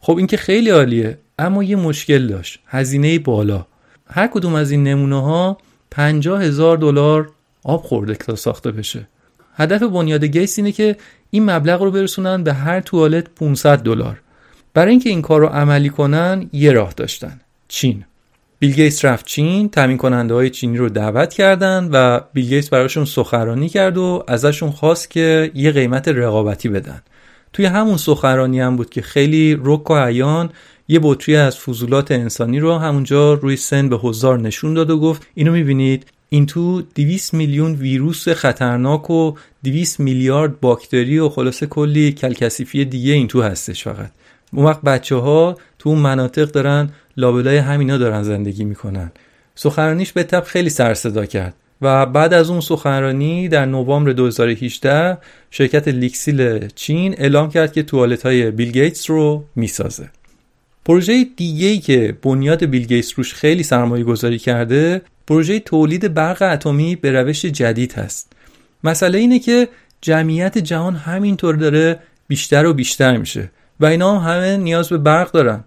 خب 0.00 0.16
این 0.16 0.26
که 0.26 0.36
خیلی 0.36 0.70
عالیه 0.70 1.18
اما 1.38 1.64
یه 1.64 1.76
مشکل 1.76 2.26
داشت. 2.26 2.60
هزینه 2.66 3.18
بالا. 3.18 3.66
هر 4.06 4.26
کدوم 4.26 4.54
از 4.54 4.70
این 4.70 4.82
نمونه 4.82 5.22
ها 5.22 5.58
50 5.94 6.42
هزار 6.42 6.76
دلار 6.76 7.30
آب 7.64 7.82
خورده 7.82 8.14
تا 8.14 8.36
ساخته 8.36 8.70
بشه. 8.70 9.08
هدف 9.56 9.82
بنیاد 9.82 10.24
گیس 10.24 10.58
اینه 10.58 10.72
که 10.72 10.96
این 11.30 11.50
مبلغ 11.50 11.82
رو 11.82 11.90
برسونن 11.90 12.42
به 12.42 12.52
هر 12.52 12.80
توالت 12.80 13.28
500 13.28 13.78
دلار. 13.78 14.20
برای 14.74 14.90
اینکه 14.90 15.10
این 15.10 15.22
کار 15.22 15.40
رو 15.40 15.46
عملی 15.46 15.88
کنن 15.88 16.48
یه 16.52 16.72
راه 16.72 16.92
داشتن. 16.96 17.40
چین. 17.68 18.04
بیل 18.58 18.72
گیتس 18.72 19.04
رفت 19.04 19.26
چین 19.26 19.68
تامین 19.68 19.96
کننده 19.96 20.34
های 20.34 20.50
چینی 20.50 20.78
رو 20.78 20.88
دعوت 20.88 21.32
کردن 21.32 21.88
و 21.92 22.20
بیل 22.32 22.48
گیتس 22.48 22.68
براشون 22.68 23.04
سخنرانی 23.04 23.68
کرد 23.68 23.98
و 23.98 24.24
ازشون 24.28 24.70
خواست 24.70 25.10
که 25.10 25.50
یه 25.54 25.72
قیمت 25.72 26.08
رقابتی 26.08 26.68
بدن. 26.68 27.02
توی 27.52 27.66
همون 27.66 27.96
سخنرانی 27.96 28.60
هم 28.60 28.76
بود 28.76 28.90
که 28.90 29.02
خیلی 29.02 29.58
رک 29.64 29.90
و 29.90 29.94
عیان 29.94 30.50
یه 30.88 31.00
بطری 31.02 31.36
از 31.36 31.58
فضولات 31.58 32.10
انسانی 32.10 32.60
رو 32.60 32.78
همونجا 32.78 33.34
روی 33.34 33.56
سن 33.56 33.88
به 33.88 33.98
حضار 34.04 34.40
نشون 34.40 34.74
داد 34.74 34.90
و 34.90 34.98
گفت 34.98 35.26
اینو 35.34 35.52
می‌بینید. 35.52 36.06
این 36.28 36.46
تو 36.46 36.82
200 36.82 37.34
میلیون 37.34 37.74
ویروس 37.74 38.28
خطرناک 38.28 39.10
و 39.10 39.34
200 39.64 40.00
میلیارد 40.00 40.60
باکتری 40.60 41.18
و 41.18 41.28
خلاصه 41.28 41.66
کلی 41.66 42.12
کثیفی 42.12 42.84
دیگه 42.84 43.12
این 43.12 43.28
تو 43.28 43.42
هستش 43.42 43.84
فقط. 43.84 44.10
اون 44.52 44.66
وقت 44.66 44.80
بچه 44.82 45.16
ها 45.16 45.58
تو 45.78 45.88
اون 45.88 45.98
مناطق 45.98 46.44
دارن 46.44 46.90
لابلای 47.16 47.56
همینا 47.56 47.98
دارن 47.98 48.22
زندگی 48.22 48.64
می‌کنن. 48.64 49.12
سخنرانیش 49.54 50.12
به 50.12 50.22
تبع 50.24 50.44
خیلی 50.44 50.70
سر 50.70 50.94
صدا 50.94 51.26
کرد 51.26 51.54
و 51.82 52.06
بعد 52.06 52.34
از 52.34 52.50
اون 52.50 52.60
سخنرانی 52.60 53.48
در 53.48 53.66
نوامبر 53.66 54.12
2018 54.12 55.18
شرکت 55.50 55.88
لیکسیل 55.88 56.68
چین 56.68 57.14
اعلام 57.18 57.50
کرد 57.50 57.72
که 57.72 57.82
توالت 57.82 58.22
های 58.22 58.50
بیل 58.50 58.70
گیتس 58.70 59.10
رو 59.10 59.44
می‌سازه. 59.56 60.08
پروژه 60.84 61.24
دیگه 61.36 61.66
ای 61.66 61.78
که 61.78 62.16
بنیاد 62.22 62.64
بیل 62.64 62.86
گیتس 62.86 63.12
روش 63.16 63.34
خیلی 63.34 63.62
سرمایه 63.62 64.04
گذاری 64.04 64.38
کرده 64.38 65.02
پروژه 65.26 65.60
تولید 65.60 66.14
برق 66.14 66.42
اتمی 66.42 66.96
به 66.96 67.12
روش 67.12 67.44
جدید 67.44 67.92
هست. 67.92 68.32
مسئله 68.84 69.18
اینه 69.18 69.38
که 69.38 69.68
جمعیت 70.00 70.58
جهان 70.58 70.94
همینطور 70.94 71.54
داره 71.54 71.98
بیشتر 72.28 72.66
و 72.66 72.74
بیشتر 72.74 73.16
میشه 73.16 73.50
و 73.80 73.86
اینا 73.86 74.18
هم 74.18 74.32
همه 74.32 74.56
نیاز 74.56 74.88
به 74.88 74.98
برق 74.98 75.32
دارن. 75.32 75.64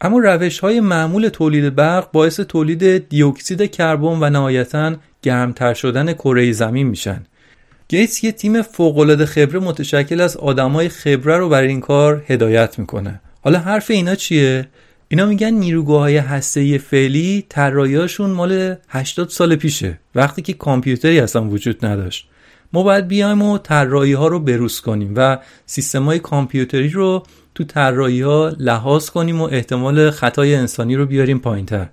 اما 0.00 0.18
روش 0.18 0.58
های 0.58 0.80
معمول 0.80 1.28
تولید 1.28 1.74
برق 1.74 2.12
باعث 2.12 2.40
تولید 2.40 3.08
دیوکسید 3.08 3.70
کربن 3.70 4.18
و 4.20 4.30
نهایتا 4.30 4.94
گرمتر 5.22 5.74
شدن 5.74 6.12
کره 6.12 6.52
زمین 6.52 6.86
میشن. 6.86 7.22
گیتس 7.88 8.24
یه 8.24 8.32
تیم 8.32 8.62
فوقالعاده 8.62 9.26
خبره 9.26 9.58
متشکل 9.58 10.20
از 10.20 10.36
آدمای 10.36 10.88
خبره 10.88 11.36
رو 11.36 11.48
برای 11.48 11.68
این 11.68 11.80
کار 11.80 12.24
هدایت 12.26 12.78
می‌کنه. 12.78 13.20
حالا 13.44 13.58
حرف 13.58 13.90
اینا 13.90 14.14
چیه؟ 14.14 14.68
اینا 15.08 15.26
میگن 15.26 15.50
نیروگاههای 15.50 16.16
هسته‌ای 16.16 16.78
فعلی 16.78 17.46
طراحیاشون 17.48 18.30
مال 18.30 18.76
80 18.88 19.28
سال 19.28 19.56
پیشه 19.56 19.98
وقتی 20.14 20.42
که 20.42 20.52
کامپیوتری 20.52 21.20
اصلا 21.20 21.44
وجود 21.44 21.86
نداشت. 21.86 22.28
ما 22.72 22.82
باید 22.82 23.08
بیایم 23.08 23.42
و 23.42 23.58
طراحی 23.58 24.12
ها 24.12 24.28
رو 24.28 24.40
بروز 24.40 24.80
کنیم 24.80 25.12
و 25.16 25.38
سیستم 25.66 26.04
های 26.04 26.18
کامپیوتری 26.18 26.88
رو 26.88 27.22
تو 27.54 27.64
طراحی 27.64 28.20
ها 28.20 28.52
لحاظ 28.58 29.10
کنیم 29.10 29.40
و 29.40 29.44
احتمال 29.44 30.10
خطای 30.10 30.54
انسانی 30.54 30.96
رو 30.96 31.06
بیاریم 31.06 31.38
پایینتر. 31.38 31.86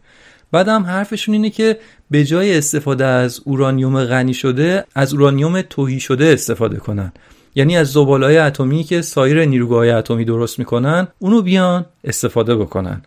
بعد 0.51 0.67
هم 0.67 0.83
حرفشون 0.83 1.33
اینه 1.33 1.49
که 1.49 1.79
به 2.11 2.23
جای 2.23 2.57
استفاده 2.57 3.05
از 3.05 3.41
اورانیوم 3.45 4.05
غنی 4.05 4.33
شده 4.33 4.85
از 4.95 5.13
اورانیوم 5.13 5.61
توهی 5.61 5.99
شده 5.99 6.25
استفاده 6.25 6.77
کنن. 6.77 7.11
یعنی 7.55 7.77
از 7.77 7.91
زبالای 7.91 8.37
اتمی 8.37 8.83
که 8.83 9.01
سایر 9.01 9.45
نیروگاه 9.45 9.87
اتمی 9.87 10.25
درست 10.25 10.59
می‌کنن 10.59 11.07
اونو 11.19 11.41
بیان 11.41 11.85
استفاده 12.03 12.55
بکنن. 12.55 13.01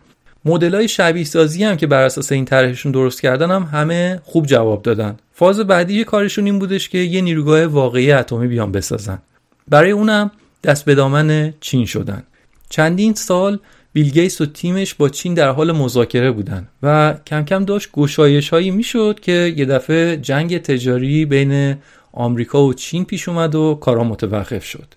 های 0.45 0.87
شبیه 0.87 1.23
سازی 1.23 1.63
هم 1.63 1.77
که 1.77 1.87
بر 1.87 2.03
اساس 2.03 2.31
این 2.31 2.45
طرحشون 2.45 2.91
درست 2.91 3.21
کردن 3.21 3.51
هم 3.51 3.63
همه 3.63 4.21
خوب 4.23 4.45
جواب 4.45 4.81
دادن. 4.81 5.17
فاز 5.33 5.59
بعدی 5.59 6.03
کارشون 6.03 6.45
این 6.45 6.59
بودش 6.59 6.89
که 6.89 6.97
یه 6.97 7.21
نیروگاه 7.21 7.65
واقعی 7.65 8.11
اتمی 8.11 8.47
بیان 8.47 8.71
بسازن. 8.71 9.19
برای 9.67 9.91
اونم 9.91 10.31
دست 10.63 10.85
به 10.85 10.95
دامن 10.95 11.53
چین 11.59 11.85
شدن. 11.85 12.23
چندین 12.69 13.13
سال 13.13 13.59
بیل 13.93 14.09
گیتس 14.09 14.41
و 14.41 14.45
تیمش 14.45 14.93
با 14.93 15.09
چین 15.09 15.33
در 15.33 15.49
حال 15.49 15.71
مذاکره 15.71 16.31
بودن 16.31 16.67
و 16.83 17.15
کم 17.27 17.45
کم 17.45 17.65
داشت 17.65 17.89
گشایش 17.91 18.49
هایی 18.49 18.71
می‌شد 18.71 19.19
که 19.19 19.53
یه 19.57 19.65
دفعه 19.65 20.17
جنگ 20.17 20.57
تجاری 20.57 21.25
بین 21.25 21.75
آمریکا 22.15 22.63
و 22.63 22.73
چین 22.73 23.05
پیش 23.05 23.29
اومد 23.29 23.55
و 23.55 23.77
کارا 23.81 24.03
متوقف 24.03 24.65
شد. 24.65 24.87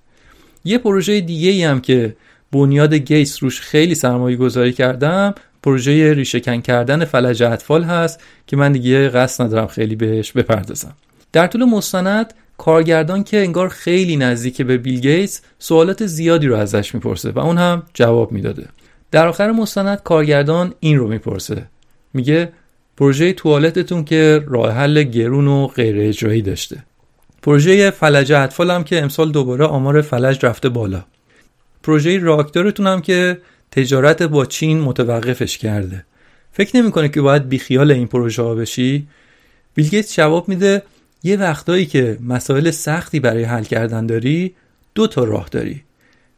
یه 0.65 0.79
پروژه 0.79 1.21
دیگه 1.21 1.51
ای 1.51 1.65
هم 1.65 1.81
که 1.81 2.17
بنیاد 2.53 2.95
گیتس 2.95 3.43
روش 3.43 3.61
خیلی 3.61 3.95
سرمایه 3.95 4.37
گذاری 4.37 4.73
کردم 4.73 5.35
پروژه 5.63 6.15
ریشهکن 6.15 6.61
کردن 6.61 7.05
فلج 7.05 7.43
اطفال 7.43 7.85
هست 7.85 8.21
که 8.47 8.57
من 8.57 8.73
دیگه 8.73 9.09
قصد 9.09 9.45
ندارم 9.45 9.67
خیلی 9.67 9.97
بهش 9.97 10.33
بپردازم. 10.33 10.95
در 11.33 11.47
طول 11.47 11.65
مستند 11.65 12.35
کارگردان 12.59 13.25
که 13.25 13.39
انگار 13.39 13.69
خیلی 13.69 14.17
نزدیک 14.17 14.63
به 14.63 14.79
بیل 14.79 15.01
گیتس 15.01 15.43
سوالات 15.59 16.07
زیادی 16.07 16.47
رو 16.47 16.57
ازش 16.57 16.95
می‌پرسه 16.95 17.31
و 17.31 17.39
اون 17.39 17.59
هم 17.59 17.83
جواب 17.95 18.33
می‌داده. 18.33 18.69
در 19.11 19.27
آخر 19.27 19.53
مستند 19.53 20.03
کارگردان 20.03 20.75
این 20.81 20.99
رو 20.99 21.09
می‌پرسه. 21.09 21.67
میگه 22.15 22.53
پروژه 22.97 23.33
توالتتون 23.33 24.05
که 24.05 24.45
راه 24.47 24.73
حل 24.73 25.03
گرون 25.03 25.47
و 25.49 25.67
غیر 25.67 25.97
اجرایی 26.09 26.43
داشته. 26.43 26.85
پروژه 27.43 27.91
فلج 27.91 28.33
اطفال 28.33 28.71
هم 28.71 28.85
که 28.85 29.03
امسال 29.03 29.33
دوباره 29.33 29.65
آمار 29.65 30.03
فلج 30.03 30.47
رفته 30.47 30.69
بالا. 30.69 31.05
پروژه 31.83 32.19
راکتورتون 32.19 32.87
هم 32.87 33.01
که 33.01 33.39
تجارت 33.71 34.23
با 34.23 34.47
چین 34.47 34.81
متوقفش 34.81 35.59
کرده. 35.59 36.05
فکر 36.53 36.77
نمی‌کنه 36.77 37.09
که 37.09 37.21
باید 37.21 37.49
بیخیال 37.49 37.91
این 37.91 38.07
پروژه 38.07 38.43
ها 38.43 38.55
بشی؟ 38.55 39.07
بیل 39.75 40.03
جواب 40.03 40.49
میده 40.49 40.83
یه 41.23 41.37
وقتایی 41.37 41.87
که 41.87 42.19
مسائل 42.21 42.71
سختی 42.71 43.21
برای 43.21 43.45
حل 43.45 43.65
کردن 43.65 44.07
داری 44.07 44.55
دو 44.95 45.07
تا 45.07 45.25
راه 45.25 45.49
داری. 45.49 45.83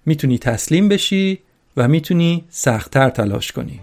می‌تونی 0.07 0.39
تسلیم 0.39 0.89
بشی 0.89 1.39
و 1.77 1.89
می‌تونی 1.89 2.45
سختتر 2.51 3.11
تلاش 3.11 3.53
کنی. 3.53 3.81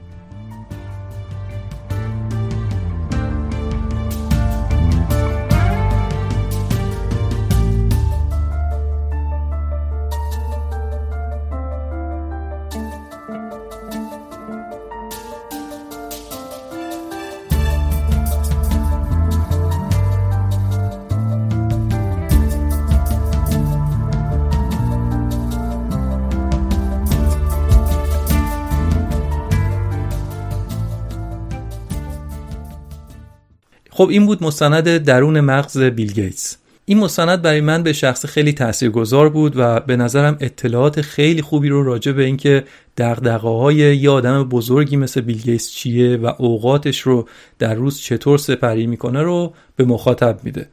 خب 33.98 34.10
این 34.10 34.26
بود 34.26 34.43
مستند 34.43 34.98
درون 34.98 35.39
مغز 35.39 35.78
بیل 35.78 36.14
گیتس. 36.14 36.58
این 36.86 36.98
مستند 36.98 37.41
برای 37.41 37.62
من 37.62 37.84
به 37.84 37.93
شخص 37.93 38.26
خیلی 38.26 38.54
تاثیرگذار 38.54 39.30
بود 39.30 39.54
و 39.56 39.80
به 39.80 39.95
نظرم 39.95 40.38
اطلاعات 40.39 41.02
خیلی 41.02 41.41
خوبی 41.41 41.70
رو 41.70 41.84
راجع 41.84 42.12
به 42.12 42.24
اینکه 42.24 42.64
دغدغه 42.98 43.50
های 43.50 43.76
یه 43.76 44.10
آدم 44.10 44.43
بزرگی 44.43 44.98
مثل 44.98 45.22
بیل 45.22 45.41
گیتس 45.41 45.72
چیه 45.72 46.18
و 46.18 46.34
اوقاتش 46.38 47.00
رو 47.00 47.28
در 47.60 47.74
روز 47.74 48.00
چطور 48.00 48.38
سپری 48.38 48.88
می‌کنه 48.88 49.22
رو 49.22 49.54
به 49.76 49.86
مخاطب 49.86 50.39
میده. 50.43 50.68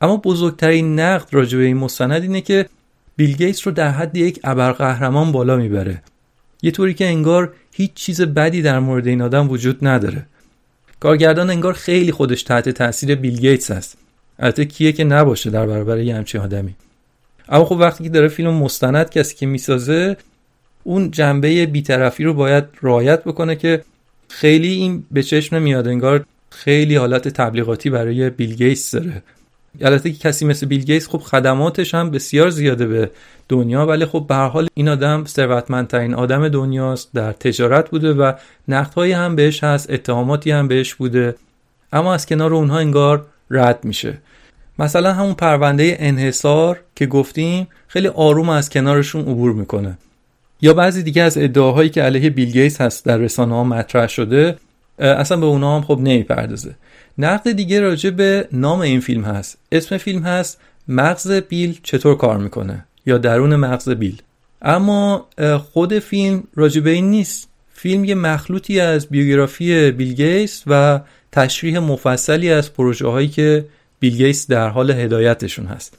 اما 0.00 0.16
بزرگترین 0.16 1.00
نقد 1.00 1.28
راجع 1.32 1.58
به 1.58 1.64
این 1.64 1.76
مستند 1.76 2.22
اینه 2.22 2.40
که 2.40 2.66
بیل 3.16 3.36
گیتس 3.36 3.66
رو 3.66 3.72
در 3.72 3.90
حد 3.90 4.16
یک 4.16 4.40
ابرقهرمان 4.44 5.32
بالا 5.32 5.56
می‌بره. 5.56 6.02
یه 6.62 6.70
طوری 6.70 6.94
که 6.94 7.06
انگار 7.06 7.52
هیچ 7.72 7.94
چیز 7.94 8.20
بدی 8.20 8.62
در 8.62 8.78
مورد 8.78 9.06
این 9.06 9.22
آدم 9.22 9.50
وجود 9.50 9.86
نداره. 9.86 10.26
کارگردان 11.00 11.50
انگار 11.50 11.72
خیلی 11.72 12.12
خودش 12.12 12.42
تحت 12.42 12.68
تاثیر 12.68 13.14
بیل 13.14 13.40
گیتس 13.40 13.70
است 13.70 13.98
البته 14.38 14.64
کیه 14.64 14.92
که 14.92 15.04
نباشه 15.04 15.50
در 15.50 15.66
برابر 15.66 15.98
یه 15.98 16.16
همچین 16.16 16.40
آدمی. 16.40 16.74
اما 17.48 17.64
خب 17.64 17.76
وقتی 17.80 18.04
که 18.04 18.10
داره 18.10 18.28
فیلم 18.28 18.54
مستند 18.54 19.10
کسی 19.10 19.34
که 19.34 19.46
می‌سازه 19.46 20.16
اون 20.84 21.10
جنبه 21.10 21.66
بیطرفی 21.66 22.24
رو 22.24 22.34
باید 22.34 22.64
رعایت 22.82 23.24
بکنه 23.24 23.56
که 23.56 23.84
خیلی 24.28 24.68
این 24.68 25.04
به 25.10 25.22
چشم 25.22 25.56
نمیاد 25.56 25.88
انگار 25.88 26.24
خیلی 26.50 26.96
حالت 26.96 27.28
تبلیغاتی 27.28 27.90
برای 27.90 28.30
بیل 28.30 28.54
گیتس 28.54 28.94
داره. 28.94 29.22
البته 29.80 30.12
که 30.12 30.18
کسی 30.18 30.44
مثل 30.44 30.66
بیل 30.66 30.84
گیتس 30.84 31.08
خب 31.08 31.18
خدماتش 31.18 31.94
هم 31.94 32.10
بسیار 32.10 32.50
زیاده 32.50 32.86
به 32.86 33.10
دنیا 33.48 33.86
ولی 33.86 34.06
خب 34.06 34.24
به 34.28 34.34
حال 34.34 34.68
این 34.74 34.88
آدم 34.88 35.24
ثروتمندترین 35.24 36.14
آدم 36.14 36.48
دنیاست 36.48 37.10
در 37.14 37.32
تجارت 37.32 37.90
بوده 37.90 38.12
و 38.12 38.32
نقدهایی 38.68 39.12
هم 39.12 39.36
بهش 39.36 39.64
هست 39.64 39.90
اتهاماتی 39.90 40.50
هم 40.50 40.68
بهش 40.68 40.94
بوده. 40.94 41.34
اما 41.92 42.14
از 42.14 42.26
کنار 42.26 42.54
اونها 42.54 42.78
انگار 42.78 43.26
رد 43.50 43.84
میشه. 43.84 44.18
مثلا 44.78 45.12
همون 45.12 45.34
پرونده 45.34 45.96
انحصار 45.98 46.80
که 46.96 47.06
گفتیم 47.06 47.68
خیلی 47.88 48.08
آروم 48.08 48.48
از 48.48 48.70
کنارشون 48.70 49.20
عبور 49.20 49.52
می‌کنه. 49.52 49.98
یا 50.62 50.74
بعضی 50.74 51.02
دیگه 51.02 51.22
از 51.22 51.38
ادعاهایی 51.38 51.90
که 51.90 52.02
علیه 52.02 52.30
بیل 52.30 52.50
گیتس 52.50 52.80
هست 52.80 53.04
در 53.04 53.16
رسانه 53.16 53.54
ها 53.54 53.64
مطرح 53.64 54.06
شده 54.06 54.56
اصلا 54.98 55.36
به 55.36 55.46
اونا 55.46 55.76
هم 55.76 55.82
خب 55.82 55.98
نمی‌پردازه. 56.00 56.74
نقد 57.18 57.52
دیگه 57.52 57.80
راجع 57.80 58.10
به 58.10 58.48
نام 58.52 58.80
این 58.80 59.00
فیلم 59.00 59.24
هست. 59.24 59.58
اسم 59.72 59.96
فیلم 59.96 60.22
هست 60.22 60.60
مغز 60.88 61.32
بیل 61.32 61.78
چطور 61.82 62.16
کار 62.16 62.38
می‌کنه 62.38 62.84
یا 63.06 63.18
درون 63.18 63.56
مغز 63.56 63.88
بیل. 63.88 64.22
اما 64.62 65.28
خود 65.72 65.98
فیلم 65.98 66.42
راجع 66.54 66.80
به 66.80 66.90
این 66.90 67.10
نیست. 67.10 67.48
فیلم 67.72 68.04
یه 68.04 68.14
مخلوطی 68.14 68.80
از 68.80 69.06
بیوگرافی 69.06 69.90
بیل 69.90 70.12
گیتس 70.12 70.62
و 70.66 71.00
تشریح 71.32 71.78
مفصلی 71.78 72.50
از 72.50 72.72
پروژه 72.72 73.08
هایی 73.08 73.28
که 73.28 73.64
بیل 74.00 74.16
گیتس 74.16 74.46
در 74.46 74.68
حال 74.68 74.90
هدایتشون 74.90 75.66
هست. 75.66 75.98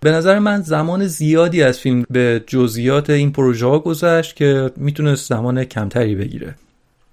به 0.00 0.10
نظر 0.10 0.38
من 0.38 0.62
زمان 0.62 1.06
زیادی 1.06 1.62
از 1.62 1.78
فیلم 1.78 2.04
به 2.10 2.44
جزئیات 2.46 3.10
این 3.10 3.32
پروژه 3.32 3.66
ها 3.66 3.78
گذشت 3.78 4.36
که 4.36 4.70
می‌تونست 4.76 5.28
زمان 5.28 5.64
کمتری 5.64 6.14
بگیره. 6.14 6.54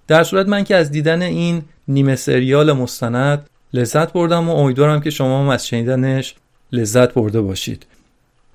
در 0.08 0.24
صورت 0.24 0.48
من 0.48 0.64
که 0.64 0.76
از 0.76 0.92
دیدن 0.92 1.22
این 1.22 1.62
نیمه 1.90 2.16
سریال 2.16 2.74
مستند. 2.74 3.50
لذت 3.74 4.14
بردم 4.14 4.50
و 4.50 4.56
امیدوارم 4.56 5.02
که 5.02 5.10
شما 5.10 5.42
هم 5.42 5.50
از 5.50 5.68
شنیدنش 5.68 6.36
لذت 6.72 7.14
برده 7.14 7.42
باشید. 7.42 7.86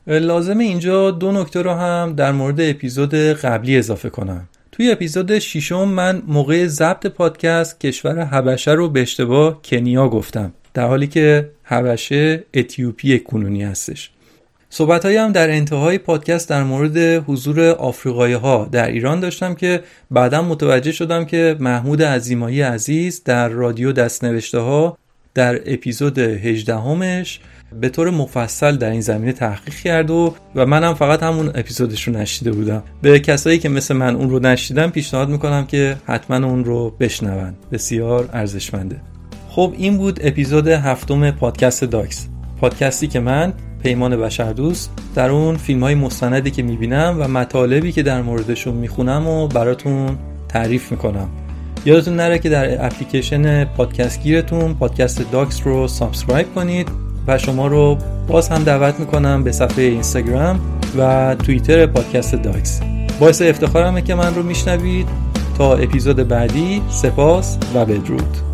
لازم 0.07 0.59
اینجا 0.59 1.11
دو 1.11 1.33
نکته 1.33 1.63
رو 1.63 1.71
هم 1.71 2.15
در 2.17 2.33
مورد 2.33 2.61
اپیزود 2.61 3.15
قبلی 3.15 3.79
اضافه 3.79 4.11
کنم. 4.11 4.49
توی 4.73 4.91
اپیزود 4.91 5.39
ششم 5.39 5.89
من 5.89 6.23
موقع 6.27 6.67
ضبط 6.67 7.07
پادکست 7.07 7.81
کشور 7.81 8.25
حبشه 8.25 8.71
رو 8.71 8.89
به 8.89 9.03
اشتباه 9.03 9.63
کنیا 9.63 10.09
گفتم 10.09 10.53
در 10.75 10.87
حالی 10.87 11.07
که 11.07 11.51
حبشه 11.63 12.45
اتیوپی 12.55 13.19
کنونی 13.19 13.63
هستش. 13.63 14.11
صحبت 14.77 15.07
هم 15.07 15.33
در 15.33 15.51
انتهای 15.51 15.99
پادکست 15.99 16.49
در 16.49 16.63
مورد 16.63 16.97
حضور 16.99 17.69
آفریقایی 17.69 18.35
ها 18.35 18.69
در 18.73 18.91
ایران 18.91 19.21
داشتم 19.21 19.55
که 19.55 19.83
بعدا 20.11 20.43
متوجه 20.43 20.93
شدم 20.93 21.25
که 21.25 21.57
محمود 21.61 22.03
عزیمایی 22.03 22.63
عزیز 22.63 23.25
در 23.25 23.49
رادیو 23.49 23.93
دستنوشته 23.93 24.59
ها 24.59 24.99
در 25.35 25.61
اپیزود 25.73 26.19
18 26.19 26.77
همش 26.77 27.41
به 27.81 27.89
طور 27.89 28.11
مفصل 28.11 28.77
در 28.77 28.91
این 28.91 29.01
زمینه 29.01 29.33
تحقیق 29.33 29.75
کرد 29.75 30.11
و 30.11 30.35
و 30.55 30.67
منم 30.67 30.95
فقط 30.95 31.23
همون 31.23 31.49
اپیزودش 31.49 32.09
رو 32.09 32.15
نشیده 32.15 32.53
بودم. 32.53 32.83
به 33.03 33.21
کسایی 33.21 33.59
که 33.59 33.69
مثل 33.69 33.95
من 33.95 34.17
اون 34.17 34.31
رو 34.31 34.39
نشیدم 34.39 34.91
پیشنهاد 34.91 35.29
می‌کنم 35.29 35.67
که 35.67 35.97
حتما 36.07 36.47
اون 36.47 36.65
رو 36.65 36.91
بشنون 37.01 37.55
بسیار 37.73 38.29
ارزشمنده. 38.33 39.01
خب 39.49 39.75
این 39.79 39.99
بود 39.99 40.21
اپیزود 40.23 40.69
هفتم 40.69 41.31
پادکست 41.31 41.85
داکس. 41.85 42.29
پادکستی 42.61 43.07
که 43.07 43.21
من 43.21 43.53
پیمان 43.85 44.17
بشردوست 44.17 44.91
در 45.15 45.31
اون 45.31 45.57
فیلم 45.57 45.83
های 45.83 45.95
مستندی 45.95 46.51
که 46.51 46.63
می‌بینم 46.63 47.17
و 47.21 47.29
مطالبی 47.29 47.93
که 47.93 48.03
در 48.03 48.23
موردشون 48.23 48.75
می‌خونم 48.75 49.27
و 49.27 49.49
براتون 49.49 50.19
تعریف 50.49 50.93
می‌کنم. 50.93 51.29
یادتون 51.85 52.17
نره 52.17 52.39
که 52.39 52.49
در 52.49 52.87
اپلیکیشن 52.87 53.65
پادکست 53.65 54.23
گیرتون 54.23 54.75
پادکست 54.75 55.33
داکس 55.33 55.61
رو 55.65 55.89
subscribe 55.89 56.55
کنید 56.55 56.89
و 57.27 57.39
شما 57.39 57.67
رو 57.67 57.99
باز 58.29 58.49
هم 58.49 58.65
دعوت 58.65 59.01
می‌کنم 59.01 59.45
به 59.45 59.53
صفحه 59.53 59.85
اینستاگرام 59.85 60.61
و 60.99 61.35
توییتر 61.35 61.87
پادکست 61.87 62.35
داکس. 62.35 62.81
باعث 63.21 63.43
افتخارمه 63.43 64.03
که 64.03 64.15
من 64.15 64.35
رو 64.35 64.43
میشنوید. 64.43 65.09
تا 65.59 65.77
اپیزود 65.77 66.29
بعدی 66.29 66.83
سپاس 66.91 67.59
و 67.75 67.85
بدرود. 67.85 68.54